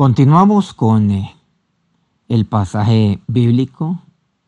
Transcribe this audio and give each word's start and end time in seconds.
Continuamos 0.00 0.72
con 0.72 1.10
eh, 1.10 1.36
el 2.28 2.46
pasaje 2.46 3.20
bíblico 3.26 4.00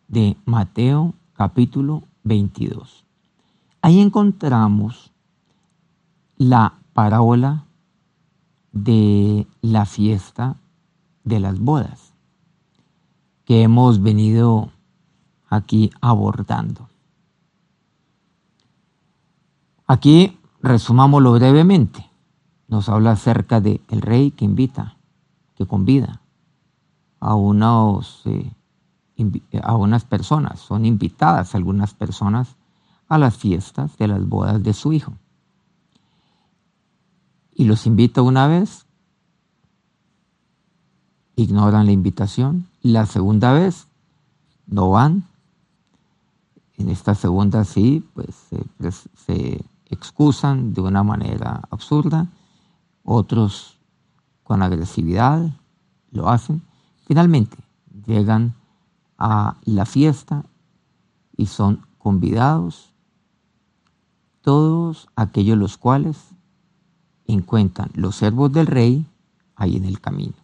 de 0.08 0.34
Mateo 0.46 1.12
capítulo 1.34 2.04
22. 2.24 3.04
Ahí 3.82 4.00
encontramos 4.00 5.12
la 6.38 6.78
parábola 6.94 7.66
de 8.72 9.46
la 9.60 9.84
fiesta 9.84 10.56
de 11.22 11.38
las 11.38 11.58
bodas 11.58 12.14
que 13.44 13.60
hemos 13.60 14.02
venido 14.02 14.70
aquí 15.50 15.90
abordando. 16.00 16.88
Aquí 19.86 20.38
resumámoslo 20.62 21.34
brevemente. 21.34 22.08
Nos 22.68 22.88
habla 22.88 23.10
acerca 23.10 23.60
del 23.60 23.82
el 23.90 24.00
rey 24.00 24.30
que 24.30 24.46
invita, 24.46 24.96
que 25.56 25.66
convida 25.66 26.20
a, 27.20 27.34
unos, 27.34 28.22
eh, 28.26 28.52
a 29.62 29.76
unas 29.76 30.04
personas. 30.04 30.60
Son 30.60 30.84
invitadas 30.84 31.54
algunas 31.54 31.94
personas 31.94 32.56
a 33.08 33.18
las 33.18 33.36
fiestas 33.36 33.96
de 33.98 34.08
las 34.08 34.26
bodas 34.26 34.62
de 34.62 34.72
su 34.72 34.92
hijo. 34.92 35.12
Y 37.54 37.64
los 37.64 37.86
invita 37.86 38.22
una 38.22 38.46
vez, 38.46 38.86
ignoran 41.36 41.86
la 41.86 41.92
invitación. 41.92 42.66
La 42.80 43.06
segunda 43.06 43.52
vez, 43.52 43.86
no 44.66 44.90
van. 44.90 45.24
En 46.78 46.88
esta 46.88 47.14
segunda 47.14 47.64
sí, 47.64 48.08
pues 48.14 48.34
se 49.26 49.64
excusan 49.92 50.72
de 50.72 50.80
una 50.80 51.02
manera 51.02 51.62
absurda, 51.70 52.26
otros 53.04 53.71
con 54.42 54.62
agresividad 54.62 55.50
lo 56.10 56.28
hacen. 56.28 56.62
Finalmente 57.06 57.56
llegan 58.06 58.54
a 59.18 59.56
la 59.64 59.86
fiesta 59.86 60.44
y 61.36 61.46
son 61.46 61.86
convidados 61.98 62.92
todos 64.42 65.08
aquellos 65.14 65.56
los 65.56 65.78
cuales 65.78 66.18
encuentran 67.26 67.90
los 67.94 68.16
servos 68.16 68.52
del 68.52 68.66
rey 68.66 69.06
ahí 69.54 69.76
en 69.76 69.84
el 69.84 70.00
camino. 70.00 70.34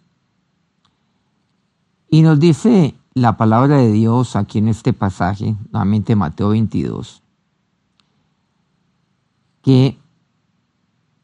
Y 2.08 2.22
nos 2.22 2.38
dice 2.40 2.94
la 3.14 3.36
palabra 3.36 3.78
de 3.78 3.92
Dios 3.92 4.36
aquí 4.36 4.58
en 4.58 4.68
este 4.68 4.92
pasaje, 4.92 5.56
nuevamente 5.72 6.16
Mateo 6.16 6.50
22, 6.50 7.22
que 9.60 9.98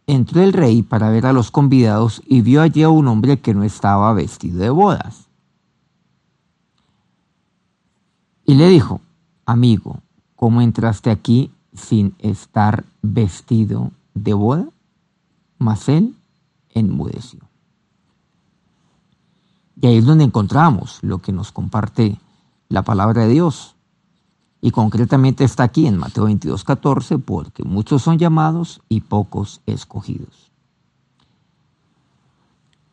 entró 0.06 0.42
el 0.42 0.52
rey 0.52 0.82
para 0.82 1.10
ver 1.10 1.26
a 1.26 1.32
los 1.32 1.50
convidados 1.50 2.22
y 2.26 2.42
vio 2.42 2.62
allí 2.62 2.82
a 2.82 2.90
un 2.90 3.08
hombre 3.08 3.40
que 3.40 3.54
no 3.54 3.64
estaba 3.64 4.12
vestido 4.12 4.58
de 4.58 4.70
bodas. 4.70 5.28
Y 8.44 8.54
le 8.54 8.68
dijo, 8.68 9.00
amigo, 9.46 10.00
¿cómo 10.36 10.60
entraste 10.60 11.10
aquí 11.10 11.50
sin 11.72 12.14
estar 12.18 12.84
vestido 13.02 13.90
de 14.12 14.34
boda? 14.34 14.68
Mas 15.58 15.88
él 15.88 16.14
enmudeció. 16.70 17.40
Y 19.80 19.86
ahí 19.86 19.96
es 19.96 20.04
donde 20.04 20.24
encontramos 20.24 20.98
lo 21.02 21.18
que 21.18 21.32
nos 21.32 21.52
comparte 21.52 22.18
la 22.68 22.82
palabra 22.82 23.22
de 23.22 23.28
Dios. 23.28 23.73
Y 24.64 24.70
concretamente 24.70 25.44
está 25.44 25.64
aquí 25.64 25.86
en 25.86 25.98
Mateo 25.98 26.24
22, 26.24 26.64
14, 26.64 27.18
porque 27.18 27.64
muchos 27.64 28.00
son 28.00 28.16
llamados 28.16 28.80
y 28.88 29.02
pocos 29.02 29.60
escogidos. 29.66 30.50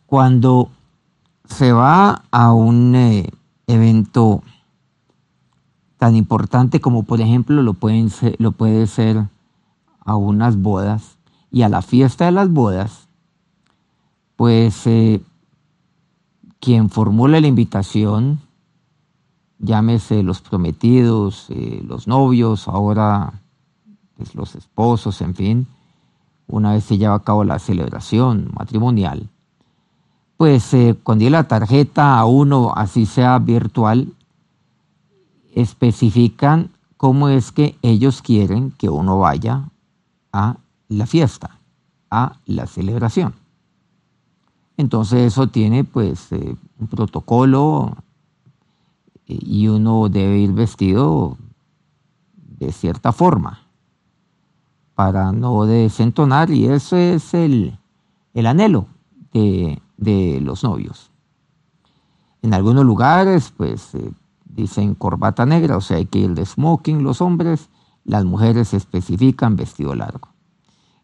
Cuando 0.06 0.70
se 1.46 1.72
va 1.72 2.24
a 2.30 2.52
un 2.52 2.94
eh, 2.96 3.30
evento 3.68 4.44
tan 5.96 6.18
importante 6.18 6.82
como 6.82 7.04
por 7.04 7.22
ejemplo 7.22 7.64
lo, 7.64 7.74
pueden 7.74 8.12
lo 8.38 8.52
puede 8.52 8.86
ser 8.86 9.30
a 10.02 10.16
unas 10.18 10.58
bodas 10.58 11.20
y 11.52 11.62
a 11.62 11.70
la 11.70 11.81
fiesta 11.81 12.26
de 12.26 12.34
las 12.34 12.52
bodas, 12.52 13.08
pues 14.36 14.86
eh, 14.88 15.22
quien 16.60 16.90
formula 16.90 17.40
la 17.40 17.48
invitación 17.48 18.42
llámese 19.62 20.24
los 20.24 20.42
prometidos, 20.42 21.46
eh, 21.50 21.82
los 21.88 22.08
novios, 22.08 22.68
ahora 22.68 23.34
pues, 24.18 24.36
los 24.36 24.56
esposos, 24.56 25.22
en 25.22 25.36
fin, 25.36 25.68
una 26.48 26.74
vez 26.74 26.84
se 26.84 26.98
lleva 26.98 27.16
a 27.16 27.24
cabo 27.24 27.44
la 27.44 27.60
celebración 27.60 28.52
matrimonial, 28.58 29.30
pues 30.38 30.74
eh, 30.74 30.98
cuando 31.04 31.30
la 31.30 31.48
tarjeta 31.48 32.18
a 32.18 32.26
uno, 32.26 32.74
así 32.76 33.06
sea 33.06 33.38
virtual, 33.40 34.12
especifican 35.54 36.72
cómo 36.98 37.30
es 37.30 37.52
que 37.52 37.78
ellos 37.82 38.22
quieren 38.22 38.72
que 38.72 38.90
uno 38.90 39.20
vaya 39.20 39.70
a 40.34 40.58
la 40.88 41.06
fiesta, 41.06 41.60
a 42.10 42.38
la 42.46 42.66
celebración. 42.68 43.34
Entonces 44.78 45.20
eso 45.34 45.48
tiene 45.48 45.84
pues 45.84 46.32
eh, 46.32 46.56
un 46.80 46.88
protocolo 46.88 47.96
y 49.26 49.68
uno 49.68 50.09
debe 50.09 50.40
ir 50.40 50.52
vestido 50.52 51.38
de 52.36 52.72
cierta 52.72 53.12
forma 53.12 53.62
para 54.96 55.32
no 55.32 55.66
desentonar 55.66 56.52
y 56.52 56.68
eso 56.68 56.96
es 56.96 57.34
el, 57.34 57.80
anhelo 58.36 58.86
de, 59.34 59.81
los 60.42 60.64
novios. 60.64 61.10
En 62.44 62.54
algunos 62.54 62.86
lugares 62.86 63.52
pues 63.56 63.96
eh, 63.96 64.12
dicen 64.46 64.94
corbata 64.94 65.46
negra, 65.46 65.78
o 65.78 65.81
sea 65.81 65.98
hay 65.98 66.06
que 66.06 66.20
ir 66.20 66.36
de 66.36 66.46
smoking 66.46 67.04
los 67.04 67.22
hombres, 67.22 67.70
las 68.04 68.26
mujeres 68.26 68.76
especifican 68.76 69.56
vestido 69.56 69.96
largo. 69.96 70.30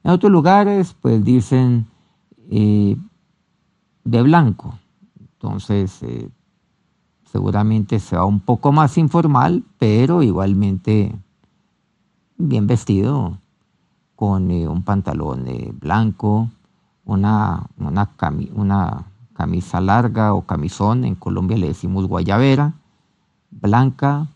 En 0.03 0.11
otros 0.11 0.31
lugares 0.31 0.95
pues 1.01 1.23
dicen 1.23 1.87
eh, 2.51 2.97
de 4.03 4.21
blanco, 4.21 4.77
entonces 5.19 6.03
eh, 6.03 6.29
seguramente 7.31 7.99
sea 7.99 8.25
un 8.25 8.39
poco 8.39 8.71
más 8.71 8.97
informal, 8.97 9.63
pero 9.77 10.23
igualmente 10.23 11.15
bien 12.37 12.67
vestido, 12.67 13.37
con 14.15 14.49
eh, 14.51 14.67
un 14.67 14.83
pantalón 14.83 15.47
eh, 15.47 15.71
blanco, 15.73 16.49
una, 17.05 17.67
una, 17.77 19.05
camisa 19.33 19.79
larga 19.79 20.33
o 20.33 20.41
camisón, 20.41 21.05
en 21.05 21.15
Colombia 21.15 21.57
le 21.57 21.67
decimos 21.67 22.07
guayabera, 22.07 22.73
blanca. 23.51 24.27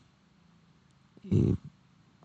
Eh, 1.32 1.56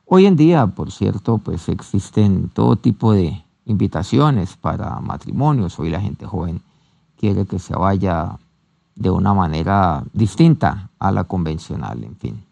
hoy 0.04 0.26
en 0.26 0.36
día, 0.36 0.66
por 0.66 0.92
cierto, 0.92 1.38
pues 1.38 1.68
existen 1.68 2.50
todo 2.50 2.76
tipo 2.76 3.12
de 3.12 3.42
invitaciones 3.64 4.56
para 4.56 5.00
matrimonios. 5.00 5.78
Hoy 5.78 5.90
la 5.90 6.00
gente 6.00 6.26
joven 6.26 6.60
quiere 7.16 7.46
que 7.46 7.58
se 7.58 7.74
vaya 7.74 8.38
de 8.96 9.10
una 9.10 9.34
manera 9.34 10.04
distinta 10.12 10.90
a 10.98 11.12
la 11.12 11.24
convencional, 11.24 12.02
en 12.02 12.16
fin. 12.16 12.44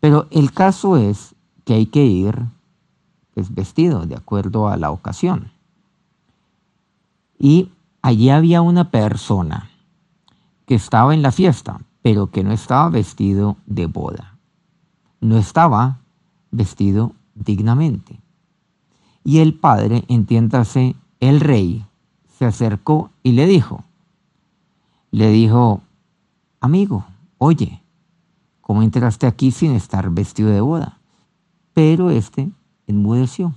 Pero 0.00 0.26
el 0.30 0.52
caso 0.52 0.96
es 0.96 1.34
que 1.64 1.74
hay 1.74 1.86
que 1.86 2.04
ir 2.04 2.34
pues, 3.34 3.54
vestido 3.54 4.06
de 4.06 4.16
acuerdo 4.16 4.68
a 4.68 4.76
la 4.76 4.90
ocasión. 4.90 5.52
Y 7.38 7.70
allí 8.02 8.30
había 8.30 8.62
una 8.62 8.90
persona 8.90 9.70
que 10.66 10.74
estaba 10.74 11.14
en 11.14 11.22
la 11.22 11.32
fiesta, 11.32 11.80
pero 12.02 12.30
que 12.30 12.42
no 12.42 12.52
estaba 12.52 12.88
vestido 12.88 13.56
de 13.66 13.86
boda. 13.86 14.38
No 15.20 15.36
estaba 15.36 15.98
vestido 16.50 17.12
dignamente. 17.34 18.20
Y 19.22 19.38
el 19.38 19.54
padre, 19.54 20.04
entiéndase, 20.08 20.96
el 21.20 21.40
rey, 21.40 21.84
se 22.38 22.46
acercó 22.46 23.10
y 23.22 23.32
le 23.32 23.46
dijo, 23.46 23.84
le 25.10 25.30
dijo, 25.30 25.82
amigo, 26.60 27.04
oye, 27.38 27.82
¿cómo 28.60 28.82
entraste 28.82 29.26
aquí 29.26 29.50
sin 29.50 29.72
estar 29.72 30.10
vestido 30.10 30.50
de 30.50 30.60
boda? 30.60 30.98
Pero 31.74 32.10
este 32.10 32.50
enmudeció. 32.86 33.54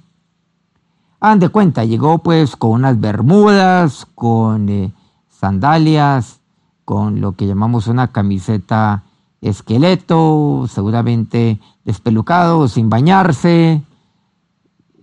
Hagan 1.19 1.39
de 1.39 1.49
cuenta, 1.49 1.85
llegó 1.85 2.19
pues 2.19 2.55
con 2.55 2.71
unas 2.71 2.99
bermudas, 2.99 4.07
con 4.13 4.69
eh, 4.69 4.93
sandalias, 5.29 6.41
con 6.85 7.21
lo 7.21 7.33
que 7.33 7.47
llamamos 7.47 7.87
una 7.87 8.11
camiseta 8.11 9.03
esqueleto, 9.41 10.65
seguramente 10.67 11.59
despelucado, 11.85 12.67
sin 12.67 12.89
bañarse. 12.89 13.81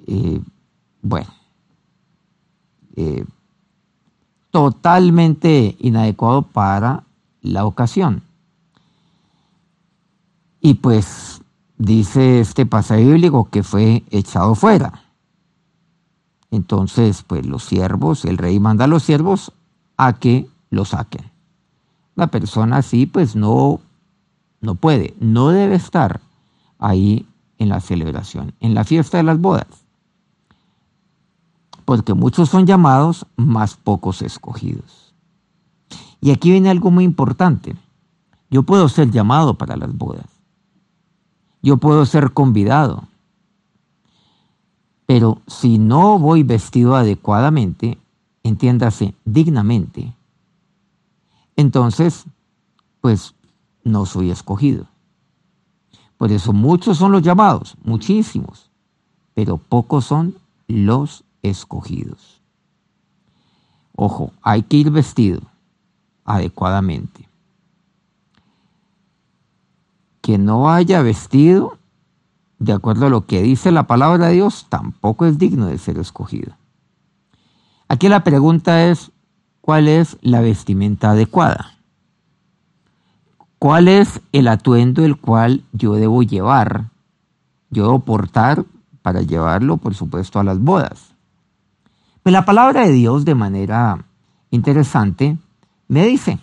Eh, 0.07 0.41
bueno, 1.03 1.29
eh, 2.97 3.25
totalmente 4.51 5.77
inadecuado 5.79 6.43
para 6.43 7.05
la 7.43 7.65
ocasión. 7.65 8.23
Y 10.61 10.75
pues 10.75 11.41
dice 11.79 12.41
este 12.41 12.67
pasaje 12.67 13.05
bíblico 13.05 13.49
que 13.51 13.63
fue 13.63 14.05
echado 14.11 14.55
fuera. 14.55 15.05
Entonces, 16.51 17.23
pues 17.27 17.47
los 17.47 17.65
siervos, 17.65 18.25
el 18.25 18.37
rey 18.37 18.59
manda 18.59 18.85
a 18.85 18.89
los 18.89 19.05
siervos 19.05 19.53
a 19.97 20.15
que 20.15 20.49
lo 20.71 20.85
saquen. 20.85 21.31
La 22.17 22.27
persona 22.27 22.79
así 22.79 23.07
pues 23.07 23.37
no, 23.37 23.81
no 24.61 24.75
puede, 24.75 25.15
no 25.21 25.51
debe 25.51 25.77
estar 25.77 26.21
ahí 26.79 27.27
en 27.59 27.69
la 27.69 27.81
celebración, 27.81 28.55
en 28.61 28.75
la 28.75 28.85
fiesta 28.85 29.19
de 29.19 29.23
las 29.23 29.41
bodas. 29.41 29.67
Porque 31.91 32.15
muchos 32.15 32.49
son 32.49 32.67
llamados, 32.67 33.27
más 33.37 33.75
pocos 33.75 34.23
escogidos. 34.23 35.13
Y 36.21 36.31
aquí 36.31 36.53
viene 36.53 36.71
algo 36.71 36.93
muy 36.93 37.03
importante. 37.03 37.75
Yo 38.49 38.63
puedo 38.63 38.89
ser 38.89 39.11
llamado 39.11 39.55
para 39.55 39.77
las 39.77 39.93
bodas. 39.99 40.27
Yo 41.63 41.79
puedo 41.79 42.07
ser 42.07 42.33
convidado. 42.33 43.09
Pero 45.07 45.43
si 45.49 45.79
no 45.79 46.21
voy 46.21 46.45
vestido 46.45 46.95
adecuadamente, 46.95 47.99
entiéndase, 48.45 49.17
dignamente, 49.25 50.15
entonces, 51.57 52.25
pues 53.01 53.35
no 53.83 54.07
soy 54.07 54.31
escogido. 54.31 54.87
Por 56.19 56.31
eso 56.31 56.53
muchos 56.53 56.99
son 56.99 57.11
los 57.11 57.23
llamados, 57.23 57.77
muchísimos, 57.83 58.71
pero 59.35 59.57
pocos 59.57 60.05
son 60.05 60.37
los 60.69 61.25
escogidos. 61.43 62.41
Ojo, 63.95 64.33
hay 64.43 64.63
que 64.63 64.79
ir 64.79 64.91
vestido 64.91 65.43
adecuadamente. 66.25 67.29
Que 70.21 70.39
no 70.39 70.71
haya 70.71 71.03
vestido 71.03 71.79
de 72.61 72.75
acuerdo 72.75 73.07
a 73.07 73.11
lo 73.11 73.27
que 73.27 73.43
dice 73.43 73.73
la 73.73 73.87
palabra 73.87 74.29
de 74.29 74.35
Dios, 74.35 74.67
tampoco 74.69 75.27
es 75.27 75.39
digno 75.39 75.67
de 75.67 75.79
ser 75.79 75.99
escogido. 75.99 76.55
Aquí 77.89 78.09
la 78.09 78.23
pregunta 78.23 78.85
es, 78.85 79.11
¿cuál 79.61 79.89
es 79.89 80.19
la 80.21 80.41
vestimenta 80.41 81.11
adecuada? 81.11 81.79
¿Cuál 83.59 83.89
es 83.89 84.21
el 84.33 84.47
atuendo 84.47 85.05
el 85.05 85.17
cual 85.17 85.65
yo 85.73 85.95
debo 85.95 86.23
llevar? 86.23 86.91
Yo 87.71 87.85
debo 87.85 88.01
portar 88.01 88.65
para 89.03 89.23
llevarlo, 89.23 89.79
por 89.79 89.95
supuesto, 89.95 90.39
a 90.39 90.45
las 90.45 90.61
bodas. 90.61 91.15
Pues 92.23 92.33
la 92.33 92.45
palabra 92.45 92.87
de 92.87 92.93
Dios, 92.93 93.25
de 93.25 93.35
manera 93.35 94.05
interesante, 94.51 95.39
me 95.89 96.05
dice, 96.07 96.39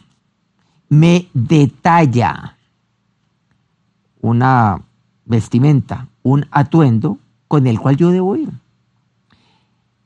me 0.90 1.28
detalla 1.34 2.56
una 4.22 4.82
vestimenta, 5.26 6.08
un 6.24 6.46
atuendo 6.52 7.20
con 7.48 7.68
el 7.68 7.80
cual 7.80 7.98
yo 7.98 8.12
debo 8.12 8.36
ir 8.36 8.50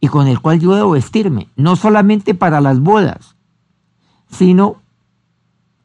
y 0.01 0.07
con 0.07 0.27
el 0.27 0.41
cual 0.41 0.59
yo 0.59 0.75
debo 0.75 0.91
vestirme, 0.91 1.47
no 1.56 1.75
solamente 1.75 2.33
para 2.33 2.59
las 2.59 2.79
bodas, 2.79 3.35
sino 4.29 4.77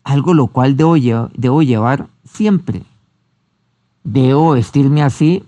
algo 0.03 0.33
lo 0.33 0.47
cual 0.47 0.77
debo, 0.77 0.95
debo 1.35 1.63
llevar 1.63 2.09
siempre. 2.25 2.83
Debo 4.05 4.53
vestirme 4.53 5.03
así 5.03 5.45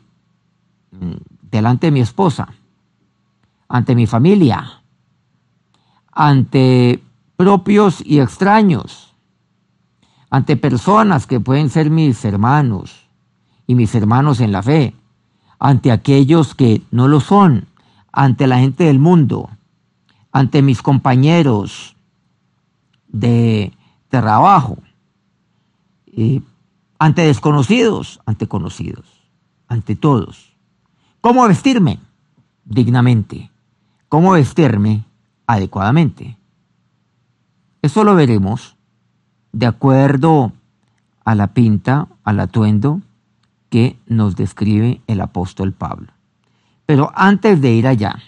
mm, 0.90 1.14
delante 1.50 1.86
de 1.86 1.92
mi 1.92 2.00
esposa, 2.00 2.48
ante 3.68 3.94
mi 3.94 4.06
familia, 4.06 4.82
ante 6.12 7.02
propios 7.36 8.02
y 8.04 8.20
extraños, 8.20 9.14
ante 10.30 10.56
personas 10.56 11.26
que 11.26 11.40
pueden 11.40 11.70
ser 11.70 11.90
mis 11.90 12.24
hermanos 12.24 13.08
y 13.66 13.74
mis 13.74 13.94
hermanos 13.94 14.40
en 14.40 14.52
la 14.52 14.62
fe, 14.62 14.94
ante 15.58 15.92
aquellos 15.92 16.54
que 16.54 16.82
no 16.90 17.08
lo 17.08 17.20
son, 17.20 17.66
ante 18.12 18.46
la 18.46 18.58
gente 18.58 18.84
del 18.84 18.98
mundo, 18.98 19.50
ante 20.32 20.62
mis 20.62 20.82
compañeros 20.82 21.96
de 23.08 23.72
trabajo, 24.08 24.78
ante 26.98 27.22
desconocidos, 27.22 28.20
ante 28.26 28.48
conocidos, 28.48 29.06
ante 29.68 29.94
todos. 29.94 30.52
¿Cómo 31.20 31.46
vestirme? 31.46 32.00
Dignamente. 32.64 33.50
¿Cómo 34.08 34.32
vestirme 34.32 35.04
adecuadamente? 35.46 36.38
Eso 37.82 38.04
lo 38.04 38.14
veremos 38.14 38.76
de 39.52 39.66
acuerdo 39.66 40.52
a 41.24 41.34
la 41.34 41.48
pinta, 41.48 42.08
al 42.24 42.40
atuendo 42.40 43.02
que 43.68 43.98
nos 44.06 44.34
describe 44.34 45.02
el 45.06 45.20
apóstol 45.20 45.72
Pablo. 45.72 46.08
Pero 46.86 47.12
antes 47.14 47.60
de 47.60 47.72
ir 47.72 47.86
allá, 47.86 48.18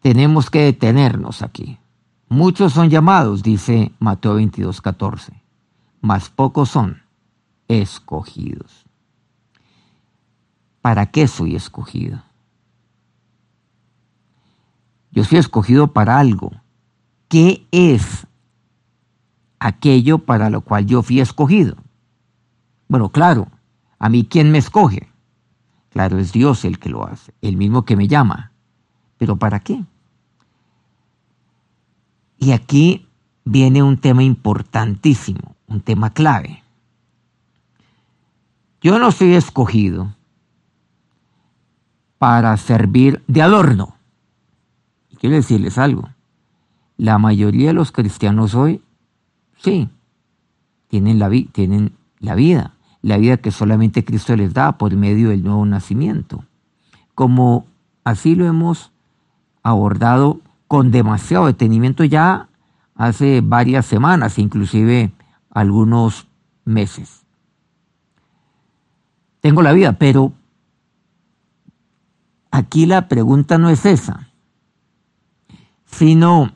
tenemos 0.00 0.48
que 0.48 0.62
detenernos 0.62 1.42
aquí. 1.42 1.78
Muchos 2.28 2.72
son 2.72 2.88
llamados, 2.88 3.42
dice 3.42 3.92
Mateo 3.98 4.36
22, 4.36 4.80
14, 4.80 5.34
mas 6.00 6.30
pocos 6.30 6.70
son 6.70 7.02
escogidos. 7.68 8.86
¿Para 10.80 11.06
qué 11.06 11.28
soy 11.28 11.56
escogido? 11.56 12.22
Yo 15.16 15.24
soy 15.24 15.38
escogido 15.38 15.94
para 15.94 16.18
algo. 16.18 16.52
¿Qué 17.28 17.66
es 17.70 18.26
aquello 19.58 20.18
para 20.18 20.50
lo 20.50 20.60
cual 20.60 20.84
yo 20.84 21.02
fui 21.02 21.20
escogido? 21.20 21.76
Bueno, 22.86 23.08
claro, 23.08 23.48
a 23.98 24.10
mí 24.10 24.26
quién 24.30 24.52
me 24.52 24.58
escoge. 24.58 25.08
Claro, 25.88 26.18
es 26.18 26.32
Dios 26.32 26.66
el 26.66 26.78
que 26.78 26.90
lo 26.90 27.06
hace, 27.06 27.32
el 27.40 27.56
mismo 27.56 27.86
que 27.86 27.96
me 27.96 28.08
llama. 28.08 28.52
Pero 29.16 29.36
¿para 29.36 29.60
qué? 29.60 29.82
Y 32.36 32.52
aquí 32.52 33.08
viene 33.42 33.82
un 33.82 33.96
tema 33.96 34.22
importantísimo, 34.22 35.56
un 35.66 35.80
tema 35.80 36.10
clave. 36.10 36.62
Yo 38.82 38.98
no 38.98 39.10
soy 39.12 39.34
escogido 39.34 40.14
para 42.18 42.54
servir 42.58 43.24
de 43.28 43.40
adorno. 43.40 43.95
Quiero 45.26 45.38
decirles 45.38 45.76
algo. 45.76 46.08
La 46.96 47.18
mayoría 47.18 47.68
de 47.68 47.72
los 47.72 47.90
cristianos 47.90 48.54
hoy, 48.54 48.80
sí, 49.58 49.88
tienen 50.86 51.18
la, 51.18 51.28
tienen 51.50 51.94
la 52.20 52.36
vida, 52.36 52.74
la 53.02 53.18
vida 53.18 53.36
que 53.38 53.50
solamente 53.50 54.04
Cristo 54.04 54.36
les 54.36 54.54
da 54.54 54.78
por 54.78 54.94
medio 54.94 55.30
del 55.30 55.42
nuevo 55.42 55.66
nacimiento. 55.66 56.44
Como 57.16 57.66
así 58.04 58.36
lo 58.36 58.46
hemos 58.46 58.92
abordado 59.64 60.40
con 60.68 60.92
demasiado 60.92 61.46
detenimiento 61.46 62.04
ya 62.04 62.48
hace 62.94 63.40
varias 63.40 63.84
semanas, 63.84 64.38
inclusive 64.38 65.12
algunos 65.50 66.28
meses. 66.64 67.26
Tengo 69.40 69.60
la 69.62 69.72
vida, 69.72 69.94
pero 69.94 70.32
aquí 72.52 72.86
la 72.86 73.08
pregunta 73.08 73.58
no 73.58 73.70
es 73.70 73.84
esa, 73.86 74.25
sino 75.98 76.52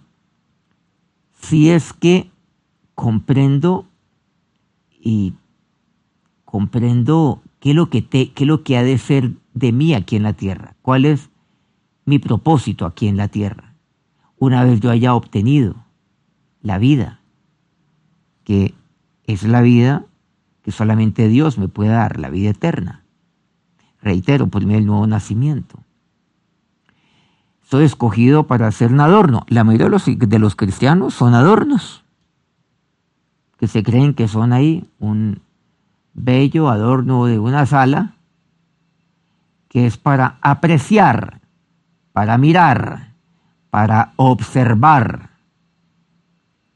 si 1.40 1.70
es 1.70 1.92
que 1.92 2.30
comprendo 2.94 3.86
y 4.90 5.34
comprendo 6.44 7.42
qué 7.58 7.70
es 7.70 7.76
lo 7.76 7.90
que, 7.90 8.02
te, 8.02 8.32
qué 8.32 8.44
es 8.44 8.48
lo 8.48 8.62
que 8.62 8.76
ha 8.76 8.82
de 8.82 8.98
ser 8.98 9.32
de 9.54 9.72
mí 9.72 9.94
aquí 9.94 10.16
en 10.16 10.22
la 10.22 10.34
tierra, 10.34 10.76
cuál 10.82 11.04
es 11.04 11.30
mi 12.04 12.18
propósito 12.18 12.86
aquí 12.86 13.08
en 13.08 13.16
la 13.16 13.28
tierra 13.28 13.70
una 14.40 14.64
vez 14.64 14.80
yo 14.80 14.90
haya 14.90 15.14
obtenido 15.14 15.76
la 16.62 16.78
vida, 16.78 17.20
que 18.42 18.74
es 19.24 19.44
la 19.44 19.60
vida 19.60 20.06
que 20.62 20.72
solamente 20.72 21.28
Dios 21.28 21.58
me 21.58 21.68
puede 21.68 21.90
dar, 21.90 22.18
la 22.18 22.30
vida 22.30 22.50
eterna. 22.50 23.04
Reitero, 24.02 24.48
por 24.48 24.62
medio 24.64 24.78
del 24.78 24.86
nuevo 24.86 25.06
nacimiento. 25.06 25.84
Soy 27.70 27.84
escogido 27.84 28.48
para 28.48 28.72
ser 28.72 28.92
un 28.92 28.98
adorno. 29.00 29.44
La 29.46 29.62
mayoría 29.62 29.86
de 29.86 29.90
los, 29.90 30.04
de 30.04 30.38
los 30.40 30.56
cristianos 30.56 31.14
son 31.14 31.34
adornos, 31.34 32.02
que 33.58 33.68
se 33.68 33.84
creen 33.84 34.14
que 34.14 34.26
son 34.26 34.52
ahí 34.52 34.90
un 34.98 35.40
bello 36.12 36.68
adorno 36.68 37.26
de 37.26 37.38
una 37.38 37.66
sala, 37.66 38.14
que 39.68 39.86
es 39.86 39.98
para 39.98 40.38
apreciar, 40.40 41.42
para 42.12 42.38
mirar, 42.38 43.12
para 43.70 44.14
observar 44.16 45.30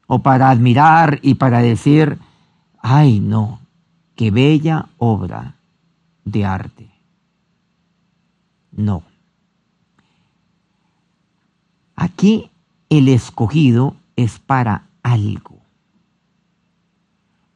o 0.07 0.21
para 0.21 0.49
admirar 0.49 1.19
y 1.23 1.35
para 1.35 1.59
decir, 1.59 2.21
ay 2.79 3.19
no, 3.19 3.59
qué 4.15 4.31
bella 4.31 4.87
obra 4.99 5.57
de 6.25 6.45
arte. 6.45 6.89
No. 8.71 9.03
Aquí 11.97 12.51
el 12.89 13.09
escogido 13.09 13.97
es 14.17 14.39
para 14.39 14.87
algo, 15.03 15.59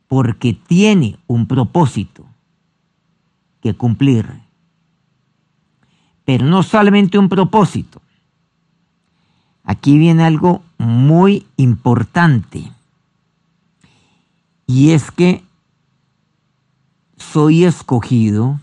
porque 0.07 0.55
tiene 0.55 1.19
un 1.27 1.47
propósito 1.47 2.25
que 3.61 3.75
cumplir. 3.75 4.41
Pero 6.25 6.45
no 6.45 6.63
solamente 6.63 7.19
un 7.19 7.29
propósito, 7.29 8.03
aquí 9.65 9.99
viene 9.99 10.25
algo 10.25 10.63
muy 10.79 11.47
importante. 11.57 12.71
Y 14.67 14.91
es 14.91 15.11
que 15.11 15.43
soy 17.17 17.65
escogido 17.65 18.61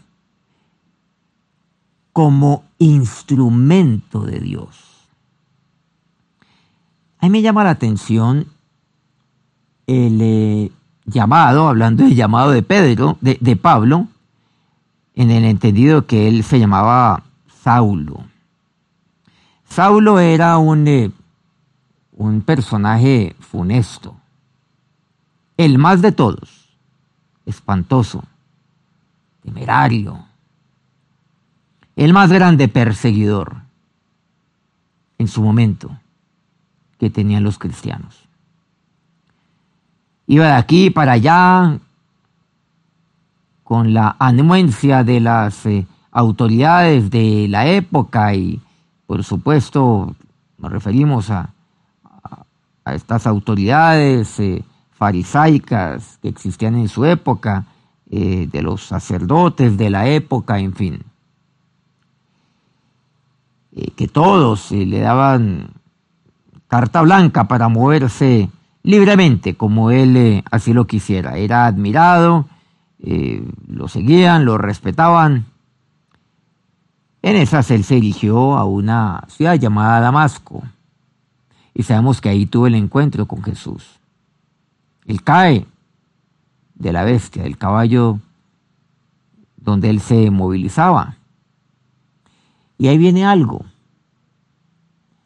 como 2.13 2.63
instrumento 2.77 4.22
de 4.22 4.39
Dios. 4.39 4.94
A 7.25 7.27
mí 7.27 7.32
me 7.32 7.41
llama 7.41 7.63
la 7.63 7.72
atención 7.72 8.46
el 9.88 10.20
eh, 10.22 10.72
llamado, 11.05 11.67
hablando 11.67 12.03
del 12.03 12.13
llamado 12.13 12.51
de 12.51 12.62
Pedro, 12.62 13.17
de, 13.20 13.55
Pablo, 13.55 14.10
en 15.15 15.32
el 15.32 15.44
entendido 15.44 16.05
que 16.05 16.27
él 16.27 16.44
se 16.44 16.60
llamaba 16.60 17.24
Saulo. 17.63 18.25
Saulo 19.67 20.20
era 20.20 20.60
un, 20.60 20.88
eh, 20.88 21.10
un 22.12 22.41
personaje 22.41 23.36
funesto, 23.39 24.15
el 25.58 25.79
más 25.79 26.03
de 26.03 26.12
todos, 26.12 26.77
espantoso, 27.48 28.24
temerario, 29.41 30.27
el 31.96 32.13
más 32.13 32.32
grande 32.32 32.67
perseguidor 32.67 33.63
en 35.17 35.27
su 35.27 35.41
momento 35.41 35.89
que 37.05 37.12
tenían 37.12 37.43
los 37.43 37.59
cristianos. 37.59 38.27
Iba 40.25 40.47
de 40.47 40.53
aquí 40.53 40.89
para 40.89 41.12
allá 41.12 41.77
con 43.63 43.93
la 43.93 44.15
anuencia 44.17 45.03
de 45.03 45.19
las 45.19 45.67
eh, 45.67 45.85
autoridades 46.09 47.12
de 47.12 47.45
la 47.47 47.67
época 47.67 48.33
y 48.33 48.59
por 49.05 49.24
supuesto 49.24 50.15
nos 50.57 50.71
referimos 50.71 51.29
a, 51.29 51.53
a, 52.85 52.95
estas 52.95 53.27
autoridades 53.27 54.39
eh, 54.39 54.63
farisaicas 54.93 56.17
que 56.24 56.29
existían 56.29 56.74
en 56.74 56.88
su 56.88 57.05
época, 57.05 57.65
eh, 58.09 58.50
de 58.51 58.62
los 58.63 58.81
sacerdotes 58.83 59.77
de 59.77 59.91
la 59.91 60.07
época, 60.07 60.57
en 60.57 60.74
fin. 60.74 61.03
que 63.95 64.07
todos 64.07 64.71
le 64.71 65.00
daban 65.01 65.75
carta 66.75 67.01
blanca 67.03 67.48
para 67.48 67.70
moverse 67.70 68.50
libremente 68.84 69.55
como 69.55 69.91
él 69.91 70.17
eh, 70.17 70.44
así 70.51 70.74
lo 70.74 70.86
quisiera. 70.86 71.38
Era 71.38 71.67
admirado, 71.67 72.50
eh, 73.00 73.48
lo 73.67 73.88
seguían, 73.88 74.44
lo 74.44 74.58
respetaban. 74.58 75.46
En 77.22 77.38
esas 77.38 77.72
él 77.72 77.86
se 77.86 77.96
dirigió 77.96 78.58
a 78.58 78.65
una 78.65 79.24
ciudad 79.29 79.55
llamada 79.55 80.01
Damasco 80.01 80.63
y 81.74 81.84
sabemos 81.84 82.20
que 82.20 82.27
ahí 82.27 82.46
tuvo 82.46 82.67
el 82.67 82.75
encuentro 82.75 83.25
con 83.25 83.41
Jesús. 83.41 83.86
Él 85.05 85.24
cae 85.24 85.65
de 86.74 86.91
la 86.91 87.05
bestia, 87.05 87.44
del 87.44 87.58
caballo 87.58 88.20
donde 89.55 89.89
él 89.89 90.01
se 90.01 90.29
movilizaba. 90.29 91.15
Y 92.77 92.89
ahí 92.89 92.98
viene 92.98 93.25
algo. 93.25 93.63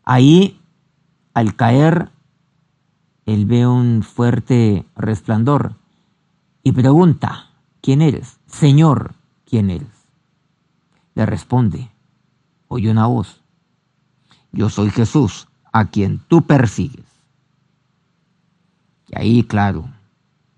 Ahí 0.05 0.58
al 1.33 1.55
caer, 1.55 2.11
él 3.25 3.45
ve 3.45 3.67
un 3.67 4.03
fuerte 4.03 4.85
resplandor 4.95 5.75
y 6.63 6.71
pregunta, 6.71 7.49
¿quién 7.81 8.01
eres? 8.01 8.39
Señor, 8.47 9.15
¿quién 9.45 9.69
eres? 9.69 9.87
Le 11.15 11.25
responde, 11.25 11.91
oye 12.67 12.89
una 12.89 13.07
voz, 13.07 13.41
yo 14.51 14.69
soy 14.69 14.89
Jesús, 14.89 15.47
a 15.71 15.85
quien 15.85 16.19
tú 16.27 16.43
persigues. 16.43 17.05
Y 19.07 19.17
ahí, 19.17 19.43
claro, 19.43 19.89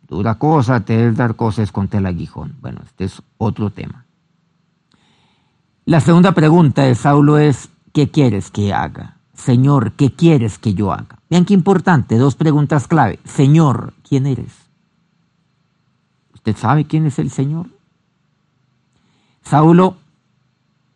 dura 0.07 0.35
cosa 0.35 0.81
te 0.81 1.07
es 1.07 1.15
dar 1.15 1.35
cosas 1.35 1.71
con 1.71 1.89
el 1.91 2.05
aguijón. 2.05 2.57
Bueno, 2.61 2.81
este 2.85 3.05
es 3.05 3.21
otro 3.37 3.69
tema. 3.69 4.05
La 5.85 5.99
segunda 5.99 6.33
pregunta 6.33 6.83
de 6.83 6.95
Saulo 6.95 7.37
es, 7.37 7.69
¿qué 7.93 8.09
quieres 8.09 8.51
que 8.51 8.73
haga? 8.73 9.17
Señor, 9.33 9.93
¿qué 9.93 10.11
quieres 10.11 10.59
que 10.59 10.73
yo 10.73 10.91
haga? 10.91 11.19
Vean 11.29 11.45
qué 11.45 11.53
importante, 11.53 12.17
dos 12.17 12.35
preguntas 12.35 12.87
clave. 12.87 13.19
Señor, 13.25 13.93
¿quién 14.07 14.27
eres? 14.27 14.53
¿Usted 16.33 16.55
sabe 16.55 16.85
quién 16.85 17.05
es 17.05 17.19
el 17.19 17.31
Señor? 17.31 17.67
Saulo 19.43 19.97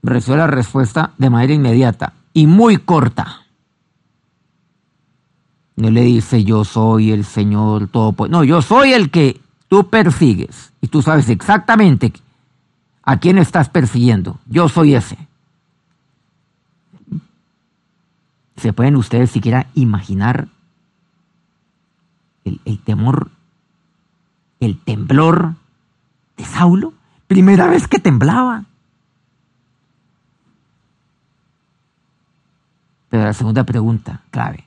recibió 0.03 0.37
la 0.37 0.47
respuesta 0.47 1.13
de 1.17 1.29
manera 1.29 1.53
inmediata 1.53 2.13
y 2.33 2.47
muy 2.47 2.77
corta. 2.77 3.41
No 5.75 5.89
le 5.89 6.01
dice 6.01 6.43
yo 6.43 6.63
soy 6.63 7.11
el 7.11 7.25
Señor 7.25 7.87
todo. 7.87 8.13
No, 8.27 8.43
yo 8.43 8.61
soy 8.61 8.93
el 8.93 9.11
que 9.11 9.41
tú 9.67 9.89
persigues 9.89 10.71
y 10.81 10.87
tú 10.87 11.01
sabes 11.01 11.29
exactamente 11.29 12.13
a 13.03 13.17
quién 13.17 13.37
estás 13.37 13.69
persiguiendo. 13.69 14.39
Yo 14.47 14.69
soy 14.69 14.95
ese. 14.95 15.17
¿Se 18.57 18.73
pueden 18.73 18.95
ustedes 18.95 19.31
siquiera 19.31 19.67
imaginar 19.75 20.47
el, 22.45 22.79
temor, 22.79 23.31
el 24.59 24.79
temblor 24.79 25.55
de 26.37 26.45
Saulo? 26.45 26.93
Primera 27.27 27.67
vez 27.67 27.87
que 27.87 27.99
temblaba. 27.99 28.65
Pero 33.09 33.23
la 33.23 33.33
segunda 33.33 33.63
pregunta, 33.63 34.21
clave. 34.31 34.65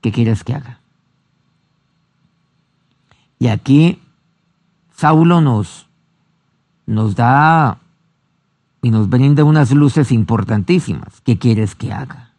¿Qué 0.00 0.12
quieres 0.12 0.44
que 0.44 0.54
haga? 0.54 0.78
Y 3.38 3.48
aquí 3.48 4.00
Saulo 4.96 5.40
nos, 5.40 5.86
nos 6.86 7.16
da 7.16 7.78
y 8.84 8.90
nos 8.90 9.08
brinda 9.08 9.44
unas 9.44 9.70
luces 9.70 10.12
importantísimas. 10.12 11.22
¿Qué 11.22 11.38
quieres 11.38 11.74
que 11.74 11.90
haga? 11.90 12.32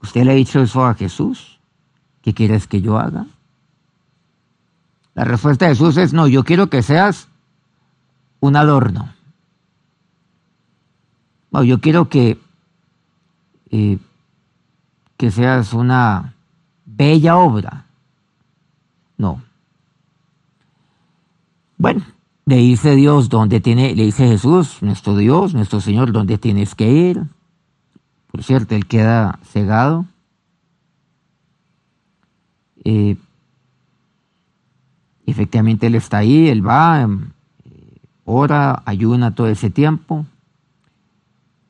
¿Usted 0.00 0.22
le 0.22 0.30
ha 0.30 0.34
dicho 0.34 0.60
eso 0.60 0.86
a 0.86 0.94
Jesús? 0.94 1.58
¿Qué 2.22 2.32
quieres 2.32 2.68
que 2.68 2.80
yo 2.82 3.00
haga? 3.00 3.26
La 5.14 5.24
respuesta 5.24 5.64
de 5.64 5.72
Jesús 5.72 5.96
es, 5.96 6.12
no, 6.12 6.28
yo 6.28 6.44
quiero 6.44 6.70
que 6.70 6.84
seas 6.84 7.26
un 8.38 8.54
adorno. 8.54 9.12
No, 11.50 11.64
yo 11.64 11.80
quiero 11.80 12.08
que, 12.08 12.40
eh, 13.72 13.98
que 15.16 15.32
seas 15.32 15.72
una 15.72 16.34
bella 16.86 17.38
obra. 17.38 17.86
No. 19.18 19.42
Bueno, 21.76 22.04
le 22.50 22.56
dice 22.56 22.96
Dios 22.96 23.28
dónde 23.28 23.60
tiene, 23.60 23.94
le 23.94 24.04
dice 24.04 24.26
Jesús, 24.26 24.82
nuestro 24.82 25.16
Dios, 25.16 25.54
nuestro 25.54 25.80
Señor, 25.80 26.10
dónde 26.10 26.36
tienes 26.36 26.74
que 26.74 26.90
ir. 26.90 27.22
Por 28.32 28.42
cierto, 28.42 28.74
él 28.74 28.86
queda 28.86 29.38
cegado. 29.44 30.04
Eh, 32.84 33.16
efectivamente 35.26 35.86
él 35.86 35.94
está 35.94 36.18
ahí, 36.18 36.48
él 36.48 36.66
va, 36.66 37.02
eh, 37.02 37.08
ora, 38.24 38.82
ayuna 38.84 39.32
todo 39.32 39.46
ese 39.46 39.70
tiempo. 39.70 40.26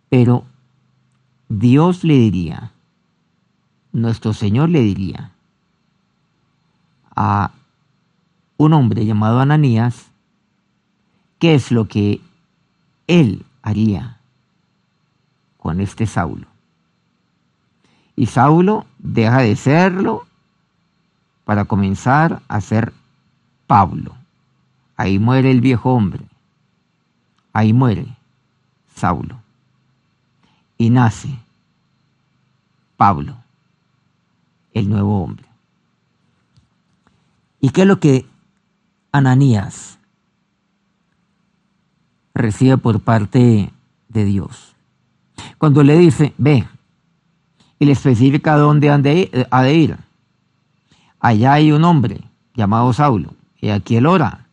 Pero 0.09 0.45
Dios 1.51 2.05
le 2.05 2.15
diría, 2.15 2.73
nuestro 3.93 4.33
Señor 4.33 4.71
le 4.71 4.81
diría 4.81 5.33
a 7.15 7.51
un 8.57 8.73
hombre 8.73 9.05
llamado 9.05 9.41
Ananías, 9.41 10.10
qué 11.41 11.55
es 11.55 11.73
lo 11.73 11.89
que 11.89 12.21
él 13.09 13.45
haría 13.63 14.19
con 15.57 15.81
este 15.81 16.07
Saulo. 16.07 16.47
Y 18.15 18.27
Saulo 18.27 18.87
deja 18.99 19.39
de 19.39 19.57
serlo 19.57 20.27
para 21.45 21.65
comenzar 21.65 22.43
a 22.47 22.61
ser 22.61 22.93
Pablo. 23.67 24.15
Ahí 24.97 25.19
muere 25.19 25.51
el 25.51 25.63
viejo 25.63 25.95
hombre. 25.95 26.25
Ahí 27.53 27.73
muere 27.73 28.07
Saulo. 28.95 29.41
Y 30.77 30.91
nace 30.91 31.39
Pablo, 32.97 33.37
el 34.75 34.91
nuevo 34.91 35.23
hombre. 35.23 35.47
¿Y 37.61 37.71
qué 37.71 37.83
es 37.83 37.87
lo 37.87 37.99
que 37.99 38.27
Ananías 39.13 40.00
recibe 42.41 42.79
por 42.79 43.01
parte 43.01 43.71
de 44.09 44.25
Dios. 44.25 44.75
Cuando 45.59 45.83
le 45.83 45.97
dice, 45.99 46.35
ve, 46.39 46.67
y 47.79 47.87
le 47.87 47.93
especifica 47.93 48.57
dónde 48.57 48.89
eh, 49.33 49.47
ha 49.51 49.63
de 49.63 49.75
ir. 49.75 49.97
Allá 51.19 51.55
hay 51.55 51.73
un 51.73 51.85
hombre 51.85 52.21
llamado 52.55 52.93
Saulo, 52.93 53.35
y 53.61 53.71
aquí 53.71 53.97
él 53.97 54.07
ora, 54.07 54.47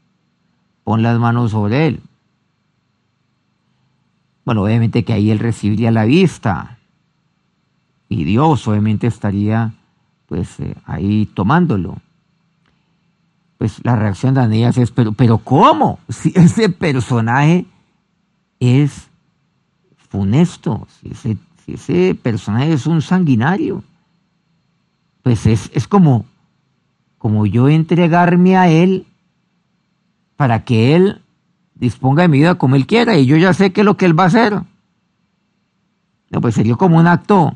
pon 0.84 1.02
las 1.02 1.20
manos 1.20 1.52
sobre 1.52 1.88
él. 1.88 2.02
Bueno, 4.46 4.64
obviamente 4.64 5.04
que 5.04 5.12
ahí 5.12 5.30
él 5.30 5.40
recibiría 5.40 5.92
la 5.92 6.06
vista 6.06 6.78
y 8.08 8.24
Dios 8.24 8.66
obviamente 8.68 9.08
estaría 9.08 9.74
pues 10.28 10.60
eh, 10.60 10.76
ahí 10.86 11.26
tomándolo. 11.26 11.98
Pues 13.58 13.84
la 13.84 13.96
reacción 13.96 14.36
de 14.36 14.42
Ananías 14.42 14.78
es, 14.78 14.92
pero, 14.92 15.12
pero 15.12 15.40
¿cómo? 15.40 16.00
Si 16.10 16.32
ese 16.36 16.70
personaje 16.70 17.66
es 18.60 19.08
funesto, 20.10 20.88
si 21.02 21.38
ese, 21.68 22.16
personaje 22.16 22.74
es 22.74 22.88
un 22.88 23.02
sanguinario, 23.02 23.84
pues 25.22 25.46
es, 25.46 25.70
es 25.74 25.88
como, 25.88 26.26
como 27.18 27.46
yo 27.46 27.68
entregarme 27.68 28.56
a 28.56 28.70
él 28.70 29.06
para 30.36 30.64
que 30.64 30.96
él 30.96 31.22
disponga 31.76 32.24
de 32.24 32.30
mi 32.30 32.40
vida 32.40 32.56
como 32.56 32.76
él 32.76 32.88
quiera 32.88 33.18
y 33.18 33.26
yo 33.26 33.38
ya 33.38 33.54
sé 33.54 33.74
qué 33.74 33.82
es 33.82 33.86
lo 33.86 33.98
que 33.98 34.06
él 34.06 34.18
va 34.18 34.24
a 34.24 34.28
hacer. 34.28 34.62
No, 36.30 36.42
pues 36.42 36.56
sería 36.56 36.76
como 36.76 36.98
un 36.98 37.08
acto, 37.08 37.56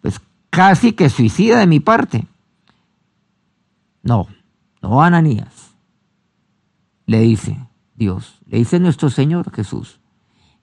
pues 0.00 0.20
casi 0.50 0.92
que 0.92 1.08
suicida 1.08 1.58
de 1.58 1.66
mi 1.66 1.80
parte. 1.80 2.26
No, 4.02 4.28
no, 4.82 5.02
Ananías. 5.02 5.72
Le 7.06 7.20
dice 7.20 7.56
Dios, 7.94 8.40
le 8.46 8.58
dice 8.58 8.80
nuestro 8.80 9.10
Señor 9.10 9.52
Jesús, 9.52 10.00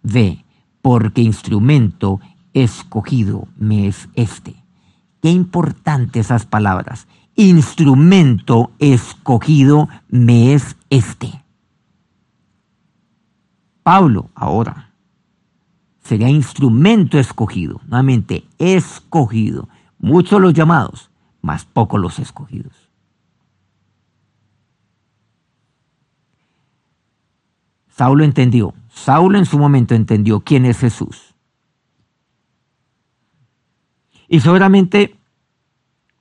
ve, 0.04 0.44
porque 0.82 1.22
instrumento 1.22 2.20
escogido 2.54 3.48
me 3.58 3.88
es 3.88 4.10
este. 4.16 4.56
Qué 5.22 5.30
importante 5.30 6.20
esas 6.20 6.46
palabras. 6.46 7.08
Instrumento 7.36 8.72
escogido 8.80 9.88
me 10.10 10.54
es 10.54 10.76
este. 10.90 11.44
Pablo 13.84 14.30
ahora 14.36 14.92
sería 16.04 16.30
instrumento 16.30 17.18
escogido, 17.18 17.82
nuevamente 17.88 18.44
escogido. 18.58 19.70
Muchos 19.98 20.42
los 20.42 20.54
llamados, 20.54 21.10
más 21.42 21.66
pocos 21.66 22.00
los 22.00 22.20
escogidos. 22.20 22.74
Saulo 27.90 28.24
entendió, 28.24 28.74
Saulo 28.94 29.38
en 29.38 29.46
su 29.46 29.58
momento 29.58 29.96
entendió 29.96 30.42
quién 30.42 30.66
es 30.66 30.80
Jesús. 30.80 31.34
Y 34.28 34.40
seguramente 34.42 35.18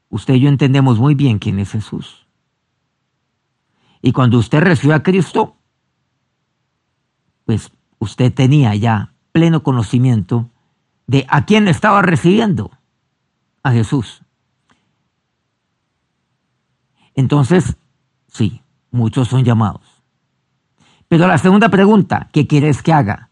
usted 0.09 0.35
y 0.35 0.41
yo 0.41 0.49
entendemos 0.49 0.99
muy 0.99 1.15
bien 1.15 1.39
quién 1.39 1.59
es 1.59 1.73
Jesús. 1.73 2.27
Y 4.03 4.13
cuando 4.13 4.39
usted 4.39 4.61
recibió 4.61 4.95
a 4.95 5.03
Cristo, 5.03 5.57
pues 7.45 7.71
usted 7.99 8.33
tenía 8.33 8.75
ya 8.75 9.13
pleno 9.33 9.63
conocimiento 9.63 10.49
de 11.07 11.27
a 11.29 11.45
quién 11.45 11.69
estaba 11.69 12.03
recibiendo, 12.03 12.71
a 13.63 13.73
Jesús. 13.73 14.23
Entonces, 17.15 17.77
sí, 18.29 18.63
muchos 18.91 19.29
son 19.29 19.45
llamados. 19.45 19.90
Pero 21.11 21.27
la 21.27 21.39
segunda 21.39 21.71
pregunta, 21.71 22.29
¿qué 22.33 22.47
quieres 22.47 22.85
que 22.85 22.93
haga? 22.93 23.31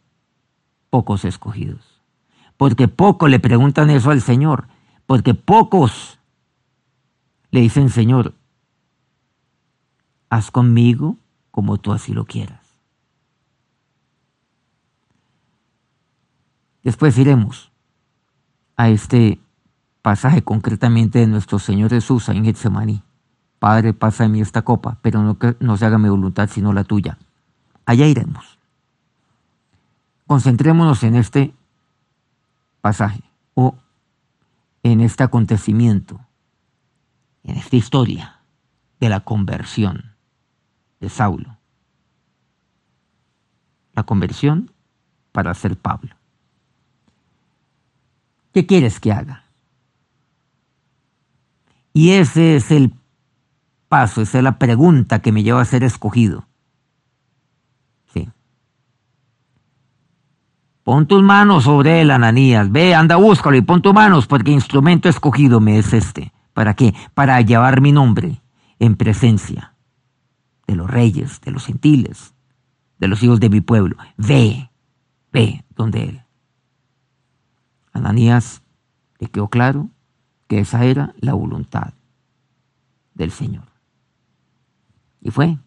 Pocos 0.91 1.25
escogidos. 1.25 2.03
Porque 2.57 2.89
pocos 2.89 3.31
le 3.31 3.39
preguntan 3.39 3.89
eso 3.89 4.11
al 4.11 4.21
Señor. 4.21 4.67
Porque 5.07 5.35
pocos 5.35 6.19
le 7.53 7.61
dicen, 7.61 7.89
Señor, 7.89 8.35
haz 10.29 10.51
conmigo 10.51 11.19
como 11.53 11.79
tú 11.79 11.93
así 11.93 12.13
lo 12.13 12.25
quieras. 12.25 12.59
Después 16.83 17.17
iremos 17.17 17.71
a 18.77 18.89
este 18.89 19.39
pasaje 20.03 20.43
concretamente 20.43 21.21
de 21.21 21.29
nuestro 21.29 21.61
Señor 21.61 21.91
Jesús 21.91 22.29
en 22.29 22.45
Getsemaní. 22.45 23.05
Padre, 23.61 23.95
pasa 23.95 24.25
en 24.25 24.33
mí 24.33 24.41
esta 24.41 24.63
copa, 24.63 24.99
pero 25.01 25.23
no 25.23 25.39
que 25.39 25.57
no 25.61 25.77
se 25.77 25.87
haga 25.87 25.99
mi 25.99 26.09
voluntad 26.09 26.51
sino 26.53 26.73
la 26.73 26.83
tuya. 26.83 27.19
Allá 27.89 28.07
iremos. 28.07 28.59
Concentrémonos 30.27 31.03
en 31.05 31.15
este 31.15 31.55
pasaje 32.83 33.23
o 33.55 33.79
en 34.83 35.01
este 35.01 35.25
acontecimiento, 35.25 36.21
en 37.45 37.57
esta 37.57 37.77
historia 37.77 38.41
de 39.01 39.09
la 39.09 39.21
conversión 39.21 40.13
de 41.01 41.09
Saulo. 41.09 41.57
La 43.95 44.03
conversión 44.03 44.71
para 45.33 45.55
ser 45.55 45.79
Pablo. 45.79 46.15
¿Qué 48.53 48.67
quieres 48.67 49.01
que 49.01 49.13
haga? 49.13 49.45
Y 51.95 52.11
ese 52.11 52.57
es 52.57 52.71
el 52.71 52.93
paso, 53.89 54.21
esa 54.21 54.37
es 54.37 54.45
la 54.45 54.59
pregunta 54.59 55.23
que 55.23 55.33
me 55.33 55.43
lleva 55.43 55.63
a 55.63 55.65
ser 55.65 55.85
escogido. 55.85 56.45
Sí. 58.13 58.29
Pon 60.89 61.07
tus 61.07 61.23
manos 61.23 61.65
sobre 61.65 62.01
él, 62.01 62.11
Ananías. 62.11 62.73
Ve, 62.73 62.95
anda, 62.95 63.17
búscalo 63.17 63.59
y 63.59 63.61
pon 63.61 63.83
tus 63.83 63.93
manos, 63.93 64.27
porque 64.27 64.53
instrumento 64.53 65.11
escogido 65.11 65.61
me 65.61 65.79
es 65.79 65.93
este. 65.93 66.33
¿Para 66.55 66.73
qué? 66.73 66.95
Para 67.13 67.39
llevar 67.43 67.83
mi 67.83 67.93
nombre 67.93 68.41
en 68.79 68.97
presencia 68.97 69.75
de 70.67 70.77
los 70.77 70.91
reyes, 70.91 71.43
de 71.43 71.51
los 71.51 71.67
gentiles, 71.67 72.33
de 72.97 73.07
los 73.07 73.23
hijos 73.23 73.39
de 73.39 73.51
mi 73.51 73.61
pueblo. 73.61 73.99
Ve, 74.17 74.71
ve 75.31 75.63
donde 75.77 76.05
él. 76.05 76.23
Ananías 77.93 78.63
le 79.19 79.27
quedó 79.27 79.49
claro 79.49 79.91
que 80.47 80.61
esa 80.61 80.87
era 80.87 81.13
la 81.19 81.35
voluntad 81.35 81.93
del 83.13 83.31
Señor. 83.31 83.69
Y 85.21 85.33
fue 85.33 85.59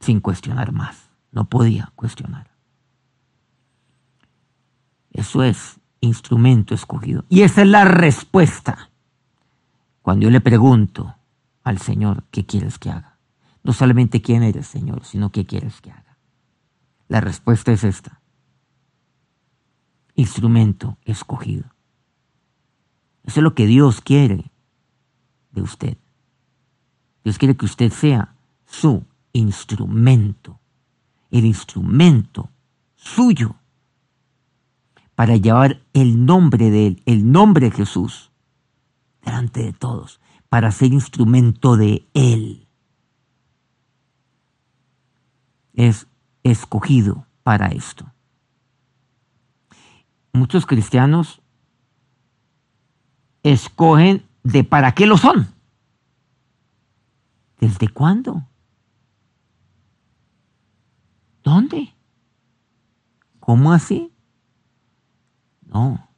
sin 0.00 0.18
cuestionar 0.18 0.72
más. 0.72 1.12
No 1.30 1.44
podía 1.44 1.92
cuestionar. 1.94 2.51
Eso 5.12 5.42
es 5.44 5.78
instrumento 6.00 6.74
escogido. 6.74 7.24
Y 7.28 7.42
esa 7.42 7.62
es 7.62 7.68
la 7.68 7.84
respuesta. 7.84 8.90
Cuando 10.02 10.24
yo 10.24 10.30
le 10.30 10.40
pregunto 10.40 11.14
al 11.62 11.78
Señor, 11.78 12.24
¿qué 12.30 12.44
quieres 12.44 12.78
que 12.78 12.90
haga? 12.90 13.18
No 13.62 13.72
solamente 13.72 14.20
quién 14.20 14.42
eres, 14.42 14.66
Señor, 14.66 15.04
sino 15.04 15.30
qué 15.30 15.46
quieres 15.46 15.80
que 15.80 15.92
haga. 15.92 16.16
La 17.08 17.20
respuesta 17.20 17.70
es 17.72 17.84
esta 17.84 18.22
instrumento 20.14 20.98
escogido. 21.04 21.64
Eso 23.24 23.40
es 23.40 23.44
lo 23.44 23.54
que 23.54 23.66
Dios 23.66 24.00
quiere 24.00 24.50
de 25.52 25.62
usted. 25.62 25.96
Dios 27.24 27.38
quiere 27.38 27.56
que 27.56 27.66
usted 27.66 27.92
sea 27.92 28.34
su 28.66 29.04
instrumento, 29.32 30.60
el 31.30 31.44
instrumento 31.44 32.50
suyo 32.94 33.56
para 35.22 35.36
llevar 35.36 35.80
el 35.92 36.26
nombre 36.26 36.70
de 36.70 36.88
Él, 36.88 37.02
el 37.06 37.30
nombre 37.30 37.70
de 37.70 37.76
Jesús, 37.76 38.32
delante 39.24 39.62
de 39.62 39.72
todos, 39.72 40.20
para 40.48 40.72
ser 40.72 40.92
instrumento 40.92 41.76
de 41.76 42.06
Él. 42.12 42.66
Es 45.74 46.08
escogido 46.42 47.26
para 47.44 47.68
esto 47.68 48.12
muchos 50.32 50.66
cristianos 50.66 51.40
escogen 53.42 54.26
de 54.42 54.64
para 54.64 54.92
qué 54.92 55.06
lo 55.06 55.16
son. 55.16 55.48
¿Desde 57.60 57.88
cuándo? 57.88 58.48
¿Dónde? 61.44 61.94
¿Cómo 63.40 63.72
así? 63.72 64.11
No. 65.72 66.08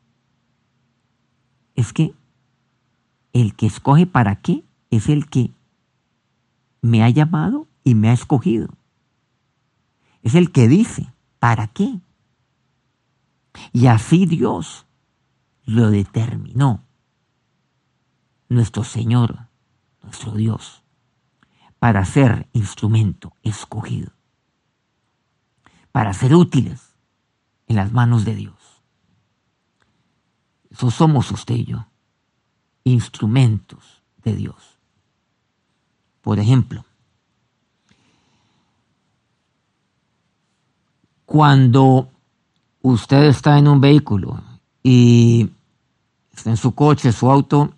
Es 1.75 1.93
que 1.93 2.14
el 3.33 3.55
que 3.55 3.67
escoge 3.67 4.07
para 4.07 4.37
qué 4.37 4.64
es 4.90 5.09
el 5.09 5.29
que 5.29 5.53
me 6.81 7.03
ha 7.03 7.11
llamado 7.11 7.67
y 7.83 7.95
me 7.95 8.09
ha 8.11 8.12
escogido. 8.12 8.69
Es 10.23 10.35
el 10.35 10.53
que 10.53 10.69
dice, 10.69 11.12
¿para 11.38 11.69
qué? 11.69 12.01
Y 13.73 13.87
así 13.87 14.27
Dios 14.27 14.87
lo 15.64 15.90
determinó. 15.90 16.85
Nuestro 18.49 18.85
Señor, 18.85 19.49
nuestro 20.03 20.33
Dios, 20.33 20.83
para 21.79 22.05
ser 22.05 22.49
instrumento 22.53 23.35
escogido, 23.43 24.12
para 25.93 26.12
ser 26.12 26.35
útiles 26.35 26.95
en 27.67 27.77
las 27.77 27.93
manos 27.93 28.25
de 28.25 28.35
Dios. 28.35 28.63
Eso 30.75 30.91
somos 30.91 31.31
usted 31.31 31.55
y 31.55 31.67
yo, 31.67 31.87
instrumentos 32.83 34.03
de 34.25 34.35
Dios. 34.35 34.57
Por 36.21 36.41
ejemplo, 36.41 36.85
cuando 41.25 42.11
usted 42.83 43.23
está 43.23 43.57
en 43.57 43.69
un 43.69 43.81
vehículo 43.81 44.43
y 44.83 45.49
está 46.33 46.51
en 46.51 46.57
su 46.57 46.75
coche, 46.75 47.13
su 47.13 47.31
auto, 47.31 47.73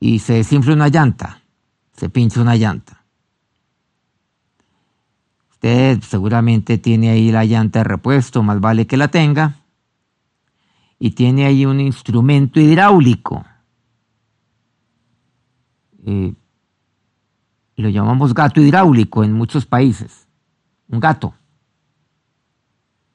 y 0.00 0.20
se 0.20 0.34
desinfla 0.34 0.72
una 0.72 0.88
llanta, 0.88 1.42
se 1.94 2.08
pincha 2.08 2.40
una 2.40 2.56
llanta. 2.56 3.04
Usted 5.50 6.00
seguramente 6.00 6.78
tiene 6.78 7.10
ahí 7.10 7.30
la 7.30 7.44
llanta 7.44 7.80
de 7.80 7.84
repuesto, 7.84 8.42
más 8.42 8.58
vale 8.58 8.86
que 8.86 8.96
la 8.96 9.08
tenga, 9.08 9.59
y 11.02 11.12
tiene 11.12 11.46
ahí 11.46 11.64
un 11.64 11.80
instrumento 11.80 12.60
hidráulico. 12.60 13.42
Eh, 16.04 16.34
lo 17.76 17.88
llamamos 17.88 18.34
gato 18.34 18.60
hidráulico 18.60 19.24
en 19.24 19.32
muchos 19.32 19.64
países. 19.64 20.28
Un 20.88 21.00
gato. 21.00 21.34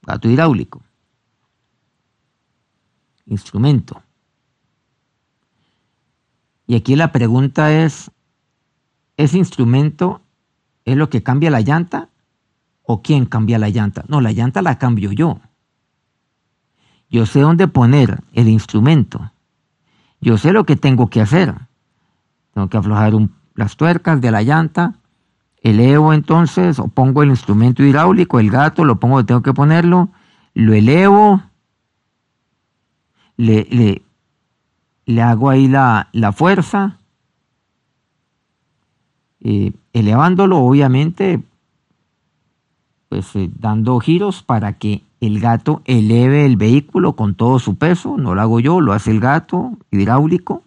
Gato 0.01 0.27
hidráulico. 0.27 0.81
Instrumento. 3.27 4.01
Y 6.65 6.75
aquí 6.75 6.95
la 6.95 7.11
pregunta 7.11 7.71
es, 7.71 8.09
¿ese 9.15 9.37
instrumento 9.37 10.21
es 10.85 10.97
lo 10.97 11.11
que 11.11 11.21
cambia 11.21 11.51
la 11.51 11.61
llanta 11.61 12.09
o 12.81 13.03
quién 13.03 13.27
cambia 13.27 13.59
la 13.59 13.69
llanta? 13.69 14.03
No, 14.07 14.21
la 14.21 14.31
llanta 14.31 14.63
la 14.63 14.79
cambio 14.79 15.11
yo. 15.11 15.39
Yo 17.15 17.25
sé 17.25 17.39
dónde 17.39 17.69
poner 17.69 18.19
el 18.33 18.49
instrumento. 18.49 19.31
Yo 20.19 20.37
sé 20.37 20.51
lo 20.51 20.65
que 20.65 20.75
tengo 20.75 21.09
que 21.09 21.21
hacer. 21.21 21.55
Tengo 22.53 22.67
que 22.67 22.75
aflojar 22.75 23.13
las 23.53 23.77
tuercas 23.77 24.19
de 24.19 24.31
la 24.31 24.41
llanta. 24.41 24.95
Elevo 25.61 26.11
entonces 26.11 26.77
o 26.77 26.89
pongo 26.89 27.23
el 27.23 27.29
instrumento 27.29 27.83
hidráulico, 27.83 28.41
el 28.41 28.51
gato, 28.51 28.83
lo 28.83 28.99
pongo 28.99 29.25
tengo 29.25 29.41
que 29.41 29.53
ponerlo. 29.53 30.09
Lo 30.55 30.73
elevo. 30.73 31.41
Le, 33.37 34.03
le, 35.05 35.21
hago 35.21 35.49
ahí 35.49 35.69
la, 35.69 36.09
fuerza, 36.35 36.99
eh, 39.39 39.71
elevándolo 39.93 40.57
obviamente, 40.57 41.41
pues 43.07 43.33
eh, 43.37 43.49
dando 43.57 44.01
giros 44.01 44.43
para 44.43 44.73
que 44.73 45.01
el 45.25 45.39
gato 45.39 45.81
eleve 45.85 46.45
el 46.45 46.57
vehículo 46.57 47.15
con 47.15 47.35
todo 47.35 47.59
su 47.59 47.77
peso, 47.77 48.17
no 48.17 48.35
lo 48.35 48.41
hago 48.41 48.59
yo, 48.59 48.81
lo 48.81 48.93
hace 48.93 49.11
el 49.11 49.19
gato 49.19 49.77
hidráulico. 49.91 50.63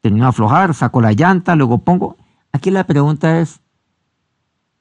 Termino 0.00 0.24
de 0.24 0.30
aflojar, 0.30 0.74
saco 0.74 1.00
la 1.00 1.12
llanta, 1.12 1.56
luego 1.56 1.78
pongo. 1.78 2.16
Aquí 2.52 2.70
la 2.70 2.84
pregunta 2.84 3.40
es, 3.40 3.60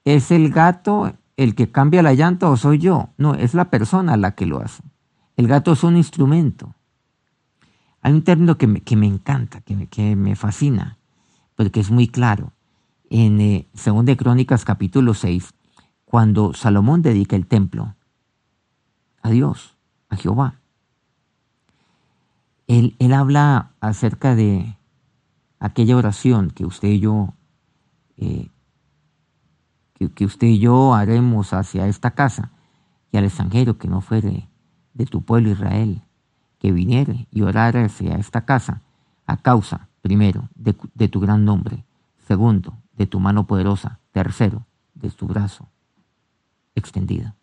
¿es 0.05 0.31
el 0.31 0.51
gato 0.51 1.13
el 1.35 1.55
que 1.55 1.71
cambia 1.71 2.01
la 2.03 2.13
llanta 2.13 2.49
o 2.49 2.57
soy 2.57 2.77
yo? 2.77 3.09
No, 3.17 3.35
es 3.35 3.53
la 3.53 3.69
persona 3.69 4.17
la 4.17 4.35
que 4.35 4.45
lo 4.45 4.61
hace. 4.61 4.83
El 5.35 5.47
gato 5.47 5.73
es 5.73 5.83
un 5.83 5.97
instrumento. 5.97 6.73
Hay 8.01 8.13
un 8.13 8.23
término 8.23 8.57
que 8.57 8.67
me, 8.67 8.81
que 8.81 8.95
me 8.95 9.07
encanta, 9.07 9.61
que 9.61 9.75
me, 9.75 9.87
que 9.87 10.15
me, 10.15 10.35
fascina, 10.35 10.97
porque 11.55 11.79
es 11.79 11.91
muy 11.91 12.07
claro. 12.07 12.53
En 13.09 13.41
eh, 13.41 13.67
de 13.73 14.17
Crónicas 14.17 14.63
capítulo 14.63 15.13
6, 15.13 15.53
cuando 16.05 16.53
Salomón 16.53 17.01
dedica 17.01 17.35
el 17.35 17.47
templo 17.47 17.96
a 19.27 19.29
Dios, 19.29 19.75
a 20.09 20.15
Jehová, 20.15 20.55
él, 22.67 22.95
él 22.99 23.13
habla 23.13 23.71
acerca 23.81 24.35
de 24.35 24.77
aquella 25.59 25.97
oración 25.97 26.49
que 26.49 26.65
usted 26.65 26.87
y 26.87 26.99
yo, 27.01 27.33
eh, 28.15 28.49
que, 30.15 30.25
usted 30.25 30.47
y 30.47 30.59
yo 30.59 30.93
haremos 30.93 31.51
hacia 31.51 31.87
esta 31.87 32.11
casa 32.11 32.51
y 33.11 33.17
al 33.17 33.25
extranjero 33.25 33.77
que 33.77 33.89
no 33.89 33.99
fuere 33.99 34.47
de 34.93 35.05
tu 35.05 35.21
pueblo 35.23 35.49
Israel 35.49 36.01
que 36.59 36.71
viniere 36.71 37.27
y 37.29 37.41
orara 37.41 37.83
hacia 37.83 38.15
esta 38.15 38.45
casa, 38.45 38.81
a 39.25 39.37
causa, 39.37 39.89
primero, 40.01 40.47
de, 40.55 40.75
de 40.93 41.07
tu 41.09 41.19
gran 41.19 41.43
nombre, 41.43 41.83
segundo, 42.27 42.77
de 42.93 43.07
tu 43.07 43.19
mano 43.19 43.45
poderosa, 43.45 43.99
tercero, 44.11 44.65
de 44.93 45.09
tu 45.09 45.27
brazo 45.27 45.67
extendido. 46.75 47.36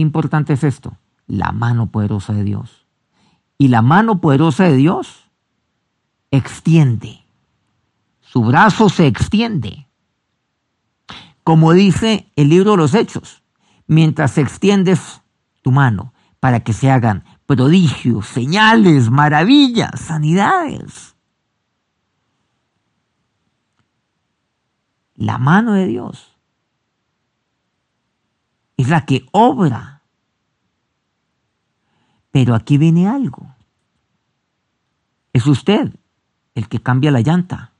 Importante 0.00 0.54
es 0.54 0.64
esto, 0.64 0.96
la 1.26 1.52
mano 1.52 1.90
poderosa 1.90 2.32
de 2.32 2.42
Dios. 2.42 2.86
Y 3.58 3.68
la 3.68 3.82
mano 3.82 4.22
poderosa 4.22 4.64
de 4.64 4.76
Dios 4.76 5.26
extiende. 6.30 7.22
Su 8.22 8.42
brazo 8.42 8.88
se 8.88 9.06
extiende. 9.06 9.86
Como 11.44 11.74
dice 11.74 12.32
el 12.34 12.48
libro 12.48 12.70
de 12.70 12.76
los 12.78 12.94
Hechos, 12.94 13.42
mientras 13.86 14.38
extiendes 14.38 15.20
tu 15.60 15.70
mano 15.70 16.14
para 16.38 16.60
que 16.60 16.72
se 16.72 16.90
hagan 16.90 17.24
prodigios, 17.44 18.26
señales, 18.26 19.10
maravillas, 19.10 20.00
sanidades. 20.00 21.14
La 25.14 25.36
mano 25.36 25.74
de 25.74 25.86
Dios 25.86 26.39
es 28.80 28.88
la 28.88 29.04
que 29.04 29.26
obra. 29.32 30.02
Pero 32.30 32.54
aquí 32.54 32.78
viene 32.78 33.08
algo. 33.08 33.54
Es 35.32 35.46
usted 35.46 35.94
el 36.54 36.68
que 36.68 36.80
cambia 36.80 37.10
la 37.10 37.20
llanta. 37.20 37.72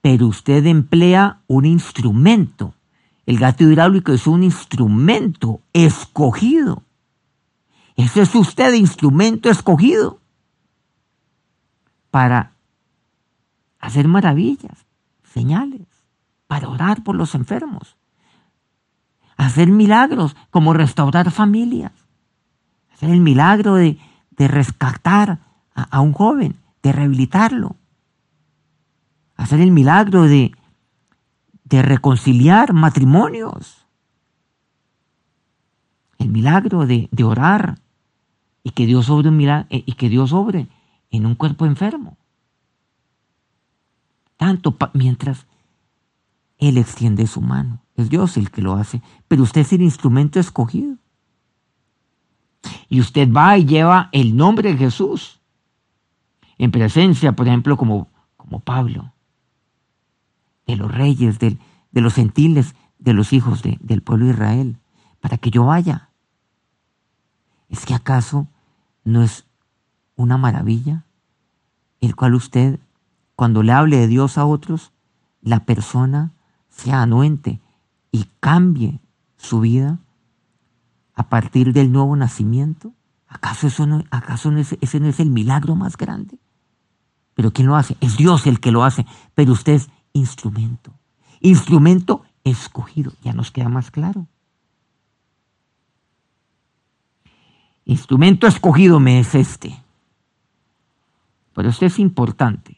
Pero 0.00 0.26
usted 0.26 0.66
emplea 0.66 1.42
un 1.46 1.64
instrumento. 1.64 2.74
El 3.24 3.38
gato 3.38 3.64
hidráulico 3.64 4.12
es 4.12 4.26
un 4.26 4.42
instrumento 4.42 5.60
escogido 5.72 6.82
ese 7.96 8.22
es 8.22 8.34
usted 8.34 8.74
instrumento 8.74 9.50
escogido 9.50 10.20
para 12.10 12.54
hacer 13.78 14.08
maravillas, 14.08 14.86
señales, 15.22 15.86
para 16.46 16.68
orar 16.68 17.02
por 17.02 17.16
los 17.16 17.34
enfermos, 17.34 17.96
hacer 19.36 19.68
milagros 19.68 20.36
como 20.50 20.72
restaurar 20.72 21.30
familias, 21.30 21.92
hacer 22.92 23.10
el 23.10 23.20
milagro 23.20 23.74
de, 23.74 23.98
rescatar 24.38 25.38
a, 25.74 26.00
un 26.00 26.12
joven, 26.12 26.56
de 26.82 26.92
rehabilitarlo, 26.92 27.76
hacer 29.36 29.60
el 29.60 29.70
milagro 29.70 30.24
de, 30.24 30.52
de 31.64 31.82
reconciliar 31.82 32.72
matrimonios, 32.72 33.86
el 36.18 36.28
milagro 36.28 36.86
de, 36.86 37.08
de 37.12 37.24
orar 37.24 37.78
y 38.62 38.70
que 38.70 38.86
Dios 38.86 39.10
obre 39.10 39.30
eh, 39.70 39.82
y 39.86 39.92
que 39.92 40.08
Dios 40.08 40.32
obre 40.32 40.68
en 41.10 41.26
un 41.26 41.34
cuerpo 41.34 41.66
enfermo. 41.66 42.16
Tanto 44.36 44.76
mientras 44.94 45.46
Él 46.58 46.78
extiende 46.78 47.26
su 47.26 47.40
mano. 47.40 47.81
Dios 48.08 48.36
el 48.36 48.50
que 48.50 48.62
lo 48.62 48.74
hace, 48.74 49.02
pero 49.28 49.42
usted 49.42 49.62
es 49.62 49.72
el 49.72 49.82
instrumento 49.82 50.40
escogido. 50.40 50.96
Y 52.88 53.00
usted 53.00 53.30
va 53.32 53.56
y 53.58 53.64
lleva 53.64 54.08
el 54.12 54.36
nombre 54.36 54.72
de 54.72 54.78
Jesús 54.78 55.40
en 56.58 56.70
presencia, 56.70 57.32
por 57.32 57.48
ejemplo, 57.48 57.76
como, 57.76 58.08
como 58.36 58.60
Pablo, 58.60 59.12
de 60.66 60.76
los 60.76 60.92
reyes, 60.92 61.38
de, 61.38 61.58
de 61.90 62.00
los 62.00 62.14
gentiles, 62.14 62.74
de 62.98 63.14
los 63.14 63.32
hijos 63.32 63.62
del 63.62 64.02
pueblo 64.02 64.26
de 64.26 64.32
Israel, 64.32 64.78
para 65.20 65.38
que 65.38 65.50
yo 65.50 65.64
vaya. 65.64 66.10
¿Es 67.68 67.84
que 67.84 67.94
acaso 67.94 68.46
no 69.04 69.22
es 69.22 69.46
una 70.14 70.36
maravilla 70.36 71.04
el 72.02 72.16
cual 72.16 72.34
usted, 72.34 72.80
cuando 73.36 73.62
le 73.62 73.72
hable 73.72 73.96
de 73.96 74.08
Dios 74.08 74.36
a 74.36 74.44
otros, 74.44 74.92
la 75.40 75.64
persona 75.64 76.32
sea 76.68 77.00
anuente 77.00 77.61
y 78.12 78.26
cambie 78.38 79.00
su 79.38 79.60
vida 79.60 79.98
a 81.14 81.28
partir 81.28 81.72
del 81.72 81.90
nuevo 81.90 82.14
nacimiento? 82.14 82.92
¿Acaso, 83.26 83.66
eso 83.66 83.86
no, 83.86 84.04
acaso 84.10 84.52
ese 84.52 85.00
no 85.00 85.08
es 85.08 85.18
el 85.18 85.30
milagro 85.30 85.74
más 85.74 85.96
grande? 85.96 86.38
Pero 87.34 87.50
¿quién 87.52 87.66
lo 87.66 87.76
hace? 87.76 87.96
Es 88.00 88.18
Dios 88.18 88.46
el 88.46 88.60
que 88.60 88.70
lo 88.70 88.84
hace, 88.84 89.06
pero 89.34 89.52
usted 89.52 89.72
es 89.72 89.90
instrumento. 90.12 90.92
Instrumento 91.40 92.22
escogido, 92.44 93.14
ya 93.22 93.32
nos 93.32 93.50
queda 93.50 93.70
más 93.70 93.90
claro. 93.90 94.28
Instrumento 97.86 98.46
escogido 98.46 99.00
me 99.00 99.18
es 99.18 99.34
este. 99.34 99.82
Pero 101.54 101.70
esto 101.70 101.86
es 101.86 101.98
importante. 101.98 102.76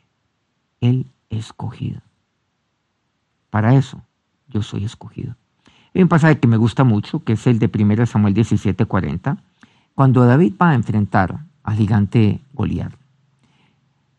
El 0.80 1.10
escogido. 1.28 2.00
Para 3.50 3.74
eso 3.74 4.02
yo 4.48 4.62
soy 4.62 4.84
escogido. 4.84 5.36
Hay 5.94 6.02
un 6.02 6.08
pasaje 6.08 6.38
que 6.38 6.48
me 6.48 6.56
gusta 6.56 6.84
mucho, 6.84 7.22
que 7.22 7.34
es 7.34 7.46
el 7.46 7.58
de 7.58 7.68
1 7.68 8.06
Samuel 8.06 8.34
17:40, 8.34 9.38
cuando 9.94 10.24
David 10.24 10.54
va 10.60 10.70
a 10.70 10.74
enfrentar 10.74 11.44
al 11.62 11.76
gigante 11.76 12.40
Goliat. 12.52 12.92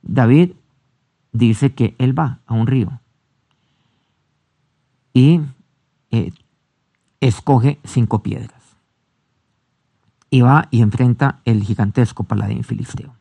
David 0.01 0.51
dice 1.31 1.73
que 1.73 1.95
él 1.97 2.17
va 2.17 2.39
a 2.45 2.53
un 2.53 2.67
río 2.67 2.99
y 5.13 5.41
eh, 6.11 6.31
escoge 7.19 7.79
cinco 7.83 8.21
piedras 8.23 8.55
y 10.29 10.41
va 10.41 10.67
y 10.71 10.81
enfrenta 10.81 11.41
el 11.45 11.63
gigantesco 11.63 12.23
paladín 12.23 12.63
filisteo. 12.63 13.15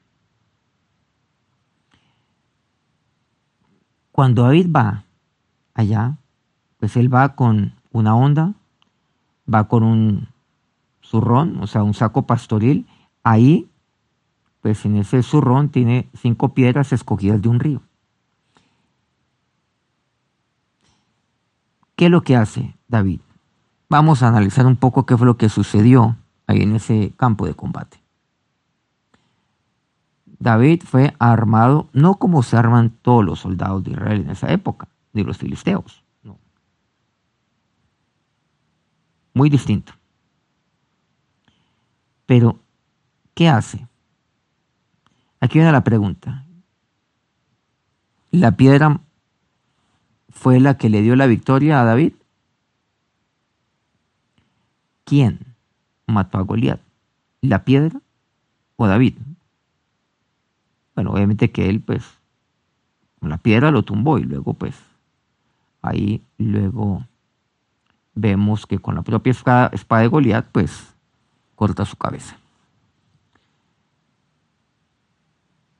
Cuando 4.10 4.42
David 4.42 4.68
va 4.70 5.04
allá, 5.74 6.18
pues 6.84 6.98
él 6.98 7.12
va 7.12 7.34
con 7.34 7.72
una 7.92 8.14
onda, 8.14 8.52
va 9.52 9.68
con 9.68 9.84
un 9.84 10.28
zurrón, 11.00 11.56
o 11.62 11.66
sea, 11.66 11.82
un 11.82 11.94
saco 11.94 12.26
pastoril. 12.26 12.86
Ahí, 13.22 13.70
pues 14.60 14.84
en 14.84 14.98
ese 14.98 15.22
zurrón 15.22 15.70
tiene 15.70 16.10
cinco 16.12 16.52
piedras 16.52 16.92
escogidas 16.92 17.40
de 17.40 17.48
un 17.48 17.58
río. 17.58 17.80
¿Qué 21.96 22.04
es 22.04 22.10
lo 22.10 22.20
que 22.20 22.36
hace 22.36 22.76
David? 22.86 23.20
Vamos 23.88 24.22
a 24.22 24.28
analizar 24.28 24.66
un 24.66 24.76
poco 24.76 25.06
qué 25.06 25.16
fue 25.16 25.26
lo 25.26 25.38
que 25.38 25.48
sucedió 25.48 26.18
ahí 26.46 26.60
en 26.60 26.76
ese 26.76 27.14
campo 27.16 27.46
de 27.46 27.54
combate. 27.54 27.98
David 30.38 30.82
fue 30.84 31.14
armado 31.18 31.88
no 31.94 32.16
como 32.16 32.42
se 32.42 32.58
arman 32.58 32.90
todos 32.90 33.24
los 33.24 33.40
soldados 33.40 33.82
de 33.84 33.92
Israel 33.92 34.20
en 34.20 34.28
esa 34.32 34.52
época, 34.52 34.86
ni 35.14 35.24
los 35.24 35.38
filisteos. 35.38 36.04
No. 36.22 36.38
Muy 39.34 39.50
distinto. 39.50 39.92
Pero, 42.24 42.58
¿qué 43.34 43.48
hace? 43.48 43.86
Aquí 45.40 45.58
viene 45.58 45.72
la 45.72 45.84
pregunta. 45.84 46.46
¿La 48.30 48.56
piedra 48.56 49.00
fue 50.30 50.60
la 50.60 50.78
que 50.78 50.88
le 50.88 51.02
dio 51.02 51.16
la 51.16 51.26
victoria 51.26 51.80
a 51.80 51.84
David? 51.84 52.14
¿Quién 55.04 55.40
mató 56.06 56.38
a 56.38 56.42
Goliat? 56.42 56.80
¿La 57.42 57.64
piedra 57.64 58.00
o 58.76 58.86
David? 58.86 59.14
Bueno, 60.94 61.10
obviamente 61.10 61.50
que 61.50 61.68
él, 61.68 61.80
pues, 61.80 62.04
la 63.20 63.38
piedra 63.38 63.70
lo 63.70 63.82
tumbó 63.82 64.18
y 64.18 64.22
luego, 64.22 64.54
pues, 64.54 64.76
ahí 65.82 66.22
luego 66.38 67.04
vemos 68.14 68.66
que 68.66 68.78
con 68.78 68.94
la 68.94 69.02
propia 69.02 69.30
espada, 69.30 69.70
de 70.00 70.08
Goliat, 70.08 70.46
pues, 70.50 70.94
corta 71.54 71.84
su 71.84 71.96
cabeza. 71.96 72.36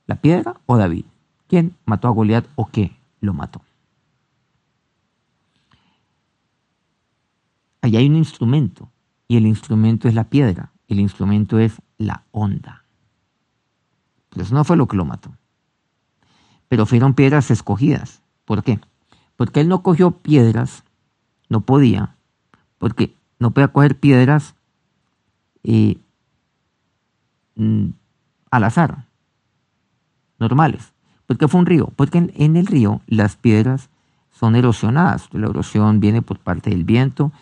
¿La 0.07 0.17
piedra 0.17 0.61
o 0.67 0.77
David? 0.77 1.05
¿Quién 1.49 1.77
mató 1.87 2.09
a 2.09 2.11
Goliat 2.11 2.47
o 2.57 2.67
qué 2.67 2.97
lo 3.21 3.33
mató? 3.33 3.63
Allí 7.81 7.97
hay 7.97 8.09
un 8.09 8.17
instrumento 8.17 8.91
y 9.29 9.37
el 9.37 9.47
instrumento 9.47 10.09
es 10.09 10.15
la 10.15 10.25
piedra, 10.25 10.73
el 10.89 11.01
instrumento 11.01 11.59
es 11.59 11.81
la 11.99 12.25
onda. 12.33 12.85
Pero 14.31 14.43
eso 14.43 14.55
no 14.55 14.65
fue 14.65 14.77
lo 14.77 14.89
que 14.89 14.97
lo 14.97 15.05
mató. 15.05 15.31
Pero 16.69 16.87
fueron 16.87 17.15
piedras 17.15 17.51
escogidas. 17.51 18.23
¿Por 18.45 18.63
qué? 18.63 18.81
Porque 19.37 19.61
él 19.61 19.69
no 19.69 19.83
cogió 19.83 20.11
piedras, 20.13 20.85
no 21.49 21.61
podía, 21.61 22.17
porque 22.79 23.15
no 23.39 23.51
podía 23.51 23.69
coger 23.69 23.99
piedras 23.99 24.55
eh, 25.63 25.99
mm, 27.57 27.89
al 28.51 28.65
azar, 28.65 29.05
normales. 30.39 30.93
Porque 31.27 31.49
fue 31.49 31.61
un 31.61 31.67
río, 31.67 31.91
porque 31.97 32.19
en 32.35 32.57
el 32.57 32.67
río 32.67 33.01
las 33.07 33.37
piedras 33.37 33.89
son 34.31 34.57
erosionadas. 34.57 35.29
La 35.33 35.47
erosión 35.47 36.01
viene 36.01 36.21
por 36.21 36.39
parte 36.39 36.71
del 36.71 36.85
viento 36.85 37.33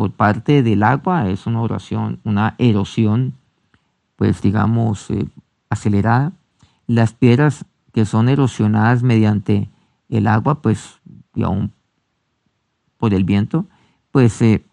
por 0.00 0.12
parte 0.12 0.62
del 0.62 0.82
agua 0.82 1.28
es 1.28 1.46
una 1.46 1.60
oración, 1.60 2.20
una 2.24 2.54
erosión, 2.56 3.34
pues 4.16 4.40
digamos, 4.40 5.10
eh, 5.10 5.26
acelerada. 5.68 6.32
Las 6.86 7.12
piedras 7.12 7.66
que 7.92 8.06
son 8.06 8.30
erosionadas 8.30 9.02
mediante 9.02 9.68
el 10.08 10.26
agua, 10.26 10.62
pues, 10.62 10.98
y 11.34 11.42
aún 11.42 11.72
por 12.96 13.12
el 13.12 13.24
viento, 13.24 13.66
pues 14.10 14.40
eh, 14.40 14.64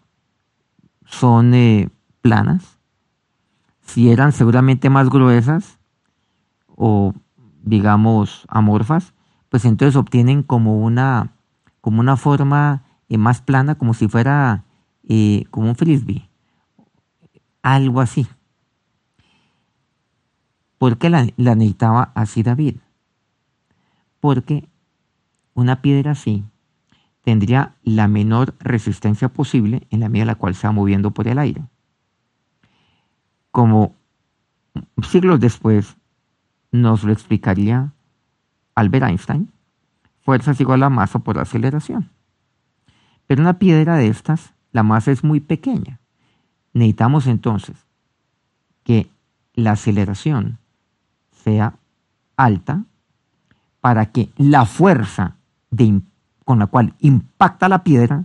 son 1.08 1.54
eh, 1.54 1.88
planas. 2.20 2.78
Si 3.82 4.10
eran 4.10 4.32
seguramente 4.32 4.90
más 4.90 5.08
gruesas 5.08 5.78
o, 6.68 7.14
digamos, 7.62 8.44
amorfas, 8.48 9.14
pues 9.48 9.64
entonces 9.64 9.96
obtienen 9.96 10.42
como 10.42 10.78
una, 10.78 11.32
como 11.80 12.00
una 12.00 12.16
forma 12.16 12.84
más 13.08 13.40
plana, 13.40 13.76
como 13.76 13.94
si 13.94 14.08
fuera 14.08 14.64
como 15.50 15.70
un 15.70 15.76
frisbee, 15.76 16.28
algo 17.62 18.02
así. 18.02 18.26
¿Por 20.76 20.98
qué 20.98 21.08
la, 21.08 21.26
la 21.38 21.54
necesitaba 21.54 22.12
así 22.14 22.42
David? 22.42 22.76
Porque 24.20 24.68
una 25.54 25.80
piedra 25.80 26.10
así 26.10 26.44
tendría 27.28 27.74
la 27.82 28.08
menor 28.08 28.54
resistencia 28.58 29.28
posible 29.28 29.86
en 29.90 30.00
la 30.00 30.08
medida 30.08 30.22
en 30.22 30.28
la 30.28 30.34
cual 30.36 30.54
se 30.54 30.66
va 30.66 30.72
moviendo 30.72 31.10
por 31.10 31.28
el 31.28 31.38
aire. 31.38 31.62
Como 33.50 33.94
siglos 35.02 35.38
después 35.38 35.98
nos 36.72 37.04
lo 37.04 37.12
explicaría 37.12 37.92
Albert 38.74 39.08
Einstein, 39.08 39.52
fuerza 40.22 40.52
es 40.52 40.60
igual 40.62 40.82
a 40.82 40.88
masa 40.88 41.18
por 41.18 41.38
aceleración. 41.38 42.08
Pero 43.26 43.42
una 43.42 43.58
piedra 43.58 43.96
de 43.96 44.06
estas 44.06 44.54
la 44.72 44.82
masa 44.82 45.12
es 45.12 45.22
muy 45.22 45.40
pequeña. 45.40 46.00
Necesitamos 46.72 47.26
entonces 47.26 47.76
que 48.84 49.10
la 49.52 49.72
aceleración 49.72 50.56
sea 51.44 51.74
alta 52.38 52.84
para 53.82 54.06
que 54.12 54.30
la 54.38 54.64
fuerza 54.64 55.36
con 56.48 56.60
la 56.60 56.66
cual 56.66 56.94
impacta 57.00 57.68
la 57.68 57.84
piedra 57.84 58.24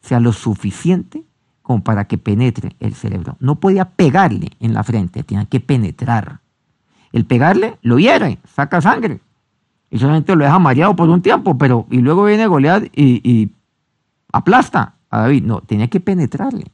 sea 0.00 0.20
lo 0.20 0.32
suficiente 0.32 1.24
como 1.60 1.82
para 1.82 2.04
que 2.04 2.16
penetre 2.16 2.76
el 2.78 2.94
cerebro. 2.94 3.36
No 3.40 3.56
podía 3.56 3.84
pegarle 3.84 4.52
en 4.60 4.72
la 4.72 4.84
frente, 4.84 5.24
tenía 5.24 5.46
que 5.46 5.58
penetrar. 5.58 6.38
El 7.10 7.24
pegarle 7.26 7.80
lo 7.82 7.98
hiere, 7.98 8.38
saca 8.46 8.80
sangre. 8.80 9.18
Y 9.90 9.98
solamente 9.98 10.36
lo 10.36 10.44
deja 10.44 10.60
mareado 10.60 10.94
por 10.94 11.08
un 11.08 11.20
tiempo, 11.20 11.58
pero 11.58 11.88
y 11.90 11.98
luego 11.98 12.22
viene 12.22 12.46
Goliat 12.46 12.84
y, 12.94 13.28
y 13.28 13.52
aplasta 14.32 14.94
a 15.10 15.22
David, 15.22 15.42
no, 15.42 15.62
tenía 15.62 15.88
que 15.88 15.98
penetrarle. 15.98 16.66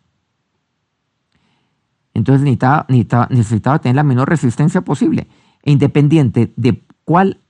Entonces 2.12 2.42
necesitaba, 2.42 2.87
necesitaba, 3.31 3.78
tener 3.78 3.96
la 3.96 4.02
menor 4.02 4.28
resistencia 4.28 4.83
posible. 4.83 5.28
E 5.62 5.72
independiente 5.72 6.52
de 6.57 6.83
cuál, 7.04 7.40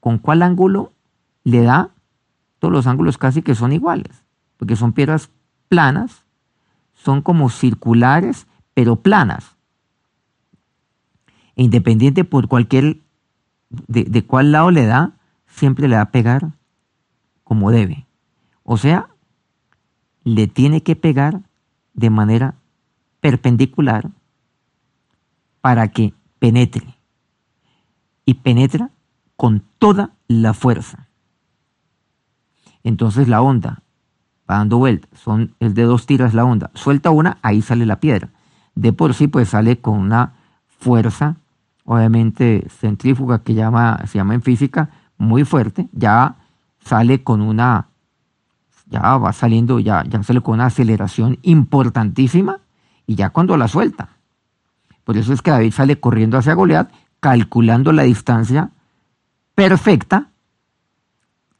con 0.00 0.16
cuál 0.16 0.40
ángulo 0.40 0.92
le 1.44 1.60
da, 1.60 1.90
todos 2.62 2.72
los 2.72 2.86
ángulos 2.86 3.18
casi 3.18 3.42
que 3.42 3.56
son 3.56 3.72
iguales, 3.72 4.22
porque 4.56 4.76
son 4.76 4.92
piedras 4.92 5.30
planas, 5.66 6.22
son 6.94 7.20
como 7.20 7.50
circulares, 7.50 8.46
pero 8.72 8.94
planas. 8.94 9.56
E 11.56 11.64
independiente 11.64 12.22
por 12.22 12.46
cualquier, 12.46 13.00
de, 13.68 14.04
de 14.04 14.24
cuál 14.24 14.52
lado 14.52 14.70
le 14.70 14.86
da, 14.86 15.10
siempre 15.48 15.88
le 15.88 15.96
va 15.96 16.02
a 16.02 16.12
pegar 16.12 16.52
como 17.42 17.72
debe. 17.72 18.06
O 18.62 18.76
sea, 18.76 19.08
le 20.22 20.46
tiene 20.46 20.84
que 20.84 20.94
pegar 20.94 21.40
de 21.94 22.10
manera 22.10 22.54
perpendicular 23.18 24.08
para 25.60 25.88
que 25.88 26.14
penetre. 26.38 26.94
Y 28.24 28.34
penetra 28.34 28.92
con 29.34 29.64
toda 29.80 30.12
la 30.28 30.54
fuerza. 30.54 31.08
Entonces 32.84 33.28
la 33.28 33.42
onda 33.42 33.82
va 34.50 34.58
dando 34.58 34.78
vuelta, 34.78 35.08
son, 35.14 35.54
es 35.60 35.74
de 35.74 35.82
dos 35.82 36.06
tiras 36.06 36.34
la 36.34 36.44
onda. 36.44 36.70
Suelta 36.74 37.10
una, 37.10 37.38
ahí 37.42 37.62
sale 37.62 37.86
la 37.86 38.00
piedra. 38.00 38.30
De 38.74 38.92
por 38.92 39.14
sí, 39.14 39.28
pues 39.28 39.50
sale 39.50 39.80
con 39.80 39.98
una 39.98 40.34
fuerza, 40.78 41.36
obviamente 41.84 42.66
centrífuga, 42.68 43.42
que 43.42 43.54
llama, 43.54 44.00
se 44.06 44.18
llama 44.18 44.34
en 44.34 44.42
física, 44.42 44.90
muy 45.18 45.44
fuerte. 45.44 45.88
Ya 45.92 46.36
sale 46.80 47.22
con 47.22 47.40
una 47.40 47.88
ya 48.92 49.16
va 49.16 49.32
saliendo, 49.32 49.80
ya, 49.80 50.04
ya 50.04 50.22
sale 50.22 50.42
con 50.42 50.54
una 50.54 50.66
aceleración 50.66 51.38
importantísima 51.42 52.60
y 53.06 53.14
ya 53.14 53.30
cuando 53.30 53.56
la 53.56 53.66
suelta. 53.66 54.10
Por 55.04 55.16
eso 55.16 55.32
es 55.32 55.40
que 55.40 55.50
David 55.50 55.72
sale 55.72 55.98
corriendo 55.98 56.36
hacia 56.36 56.54
Goliat, 56.54 56.92
calculando 57.18 57.92
la 57.92 58.02
distancia 58.02 58.70
perfecta, 59.54 60.28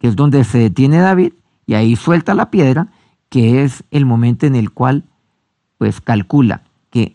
que 0.02 0.08
es 0.08 0.16
donde 0.16 0.42
se 0.42 0.58
detiene 0.58 0.98
David, 0.98 1.32
y 1.64 1.74
ahí 1.74 1.94
suelta 1.94 2.34
la 2.34 2.50
piedra, 2.50 2.88
que 3.28 3.62
es 3.62 3.84
el 3.92 4.04
momento 4.04 4.46
en 4.46 4.56
el 4.56 4.72
cual 4.72 5.04
pues 5.78 6.00
calcula 6.00 6.64
que 6.90 7.14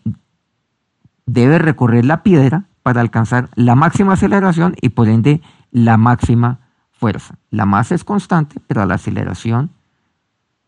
debe 1.26 1.58
recorrer 1.58 2.06
la 2.06 2.22
piedra 2.22 2.64
para 2.82 3.02
alcanzar 3.02 3.50
la 3.56 3.74
máxima 3.74 4.14
aceleración 4.14 4.74
y 4.80 4.88
por 4.88 5.08
ende 5.08 5.42
la 5.70 5.98
máxima 5.98 6.60
fuerza. 6.90 7.38
La 7.50 7.66
masa 7.66 7.94
es 7.94 8.04
constante, 8.04 8.58
pero 8.66 8.86
la 8.86 8.94
aceleración 8.94 9.70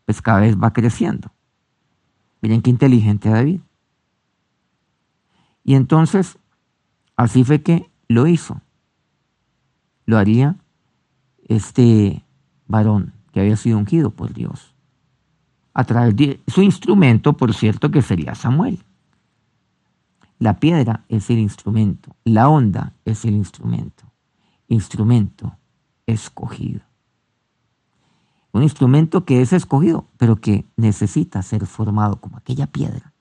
pues 0.05 0.21
cada 0.21 0.41
vez 0.41 0.55
va 0.55 0.73
creciendo. 0.73 1.31
Miren 2.39 2.61
qué 2.61 2.69
inteligente 2.69 3.29
David. 3.29 3.61
Y 5.63 5.73
entonces, 5.73 6.37
así 7.15 7.43
fue 7.43 7.63
que 7.63 7.89
lo 8.07 8.27
hizo. 8.27 8.61
Lo 10.05 10.19
haría 10.19 10.60
este 11.55 12.23
varón 12.67 13.13
que 13.33 13.41
había 13.41 13.57
sido 13.57 13.77
ungido 13.77 14.11
por 14.11 14.33
Dios. 14.33 14.73
A 15.73 15.83
través 15.83 16.15
de 16.15 16.41
su 16.47 16.61
instrumento, 16.61 17.33
por 17.33 17.53
cierto, 17.53 17.91
que 17.91 18.01
sería 18.01 18.35
Samuel. 18.35 18.83
La 20.39 20.59
piedra 20.59 21.03
es 21.09 21.29
el 21.29 21.39
instrumento, 21.39 22.15
la 22.23 22.49
onda 22.49 22.93
es 23.05 23.25
el 23.25 23.35
instrumento, 23.35 24.05
instrumento 24.67 25.57
escogido. 26.07 26.81
Un 28.53 28.63
instrumento 28.63 29.23
que 29.23 29.41
es 29.41 29.53
escogido, 29.53 30.07
pero 30.17 30.37
que 30.37 30.65
necesita 30.77 31.41
ser 31.41 31.65
formado 31.67 32.19
como 32.19 32.37
aquella 32.37 32.67
piedra. 32.67 33.13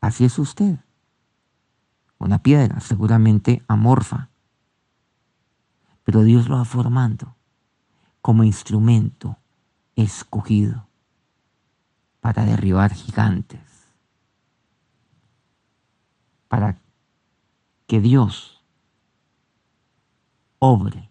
Así 0.00 0.24
es 0.24 0.38
usted. 0.38 0.78
Una 2.18 2.42
piedra 2.42 2.80
seguramente 2.80 3.62
amorfa, 3.68 4.28
pero 6.04 6.22
Dios 6.22 6.48
lo 6.48 6.56
va 6.56 6.64
formando 6.64 7.34
como 8.24 8.42
instrumento 8.42 9.36
escogido 9.96 10.88
para 12.22 12.46
derribar 12.46 12.94
gigantes, 12.94 13.60
para 16.48 16.80
que 17.86 18.00
Dios 18.00 18.64
obre 20.58 21.10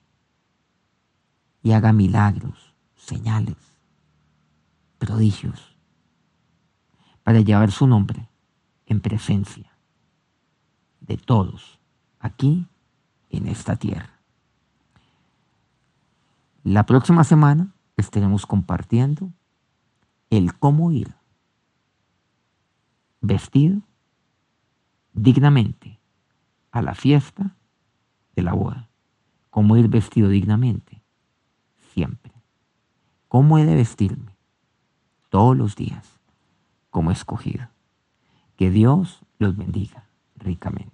y 1.61 1.73
haga 1.73 1.93
milagros, 1.93 2.73
señales, 2.95 3.57
prodigios, 4.97 5.77
para 7.21 7.41
llevar 7.41 7.69
su 7.69 7.85
nombre 7.85 8.27
en 8.87 9.01
presencia 9.01 9.71
de 10.99 11.17
todos 11.17 11.77
aquí 12.17 12.65
en 13.29 13.45
esta 13.45 13.75
tierra. 13.75 14.22
La 16.63 16.85
próxima 16.85 17.25
semana 17.25 17.73
estaremos 17.97 18.45
compartiendo 18.45 19.31
el 20.29 20.57
cómo 20.57 20.91
ir 20.93 21.13
vestido 23.19 23.81
dignamente 25.13 25.99
a 26.71 26.81
la 26.81 26.95
fiesta 26.95 27.57
de 28.35 28.43
la 28.43 28.53
boda. 28.53 28.89
Cómo 29.49 29.75
ir 29.75 29.89
vestido 29.89 30.29
dignamente 30.29 31.03
siempre. 31.93 32.31
Cómo 33.27 33.57
he 33.57 33.65
de 33.65 33.75
vestirme 33.75 34.37
todos 35.29 35.57
los 35.57 35.75
días 35.75 36.19
como 36.89 37.11
escogido. 37.11 37.67
Que 38.55 38.71
Dios 38.71 39.21
los 39.37 39.57
bendiga 39.57 40.05
ricamente. 40.37 40.91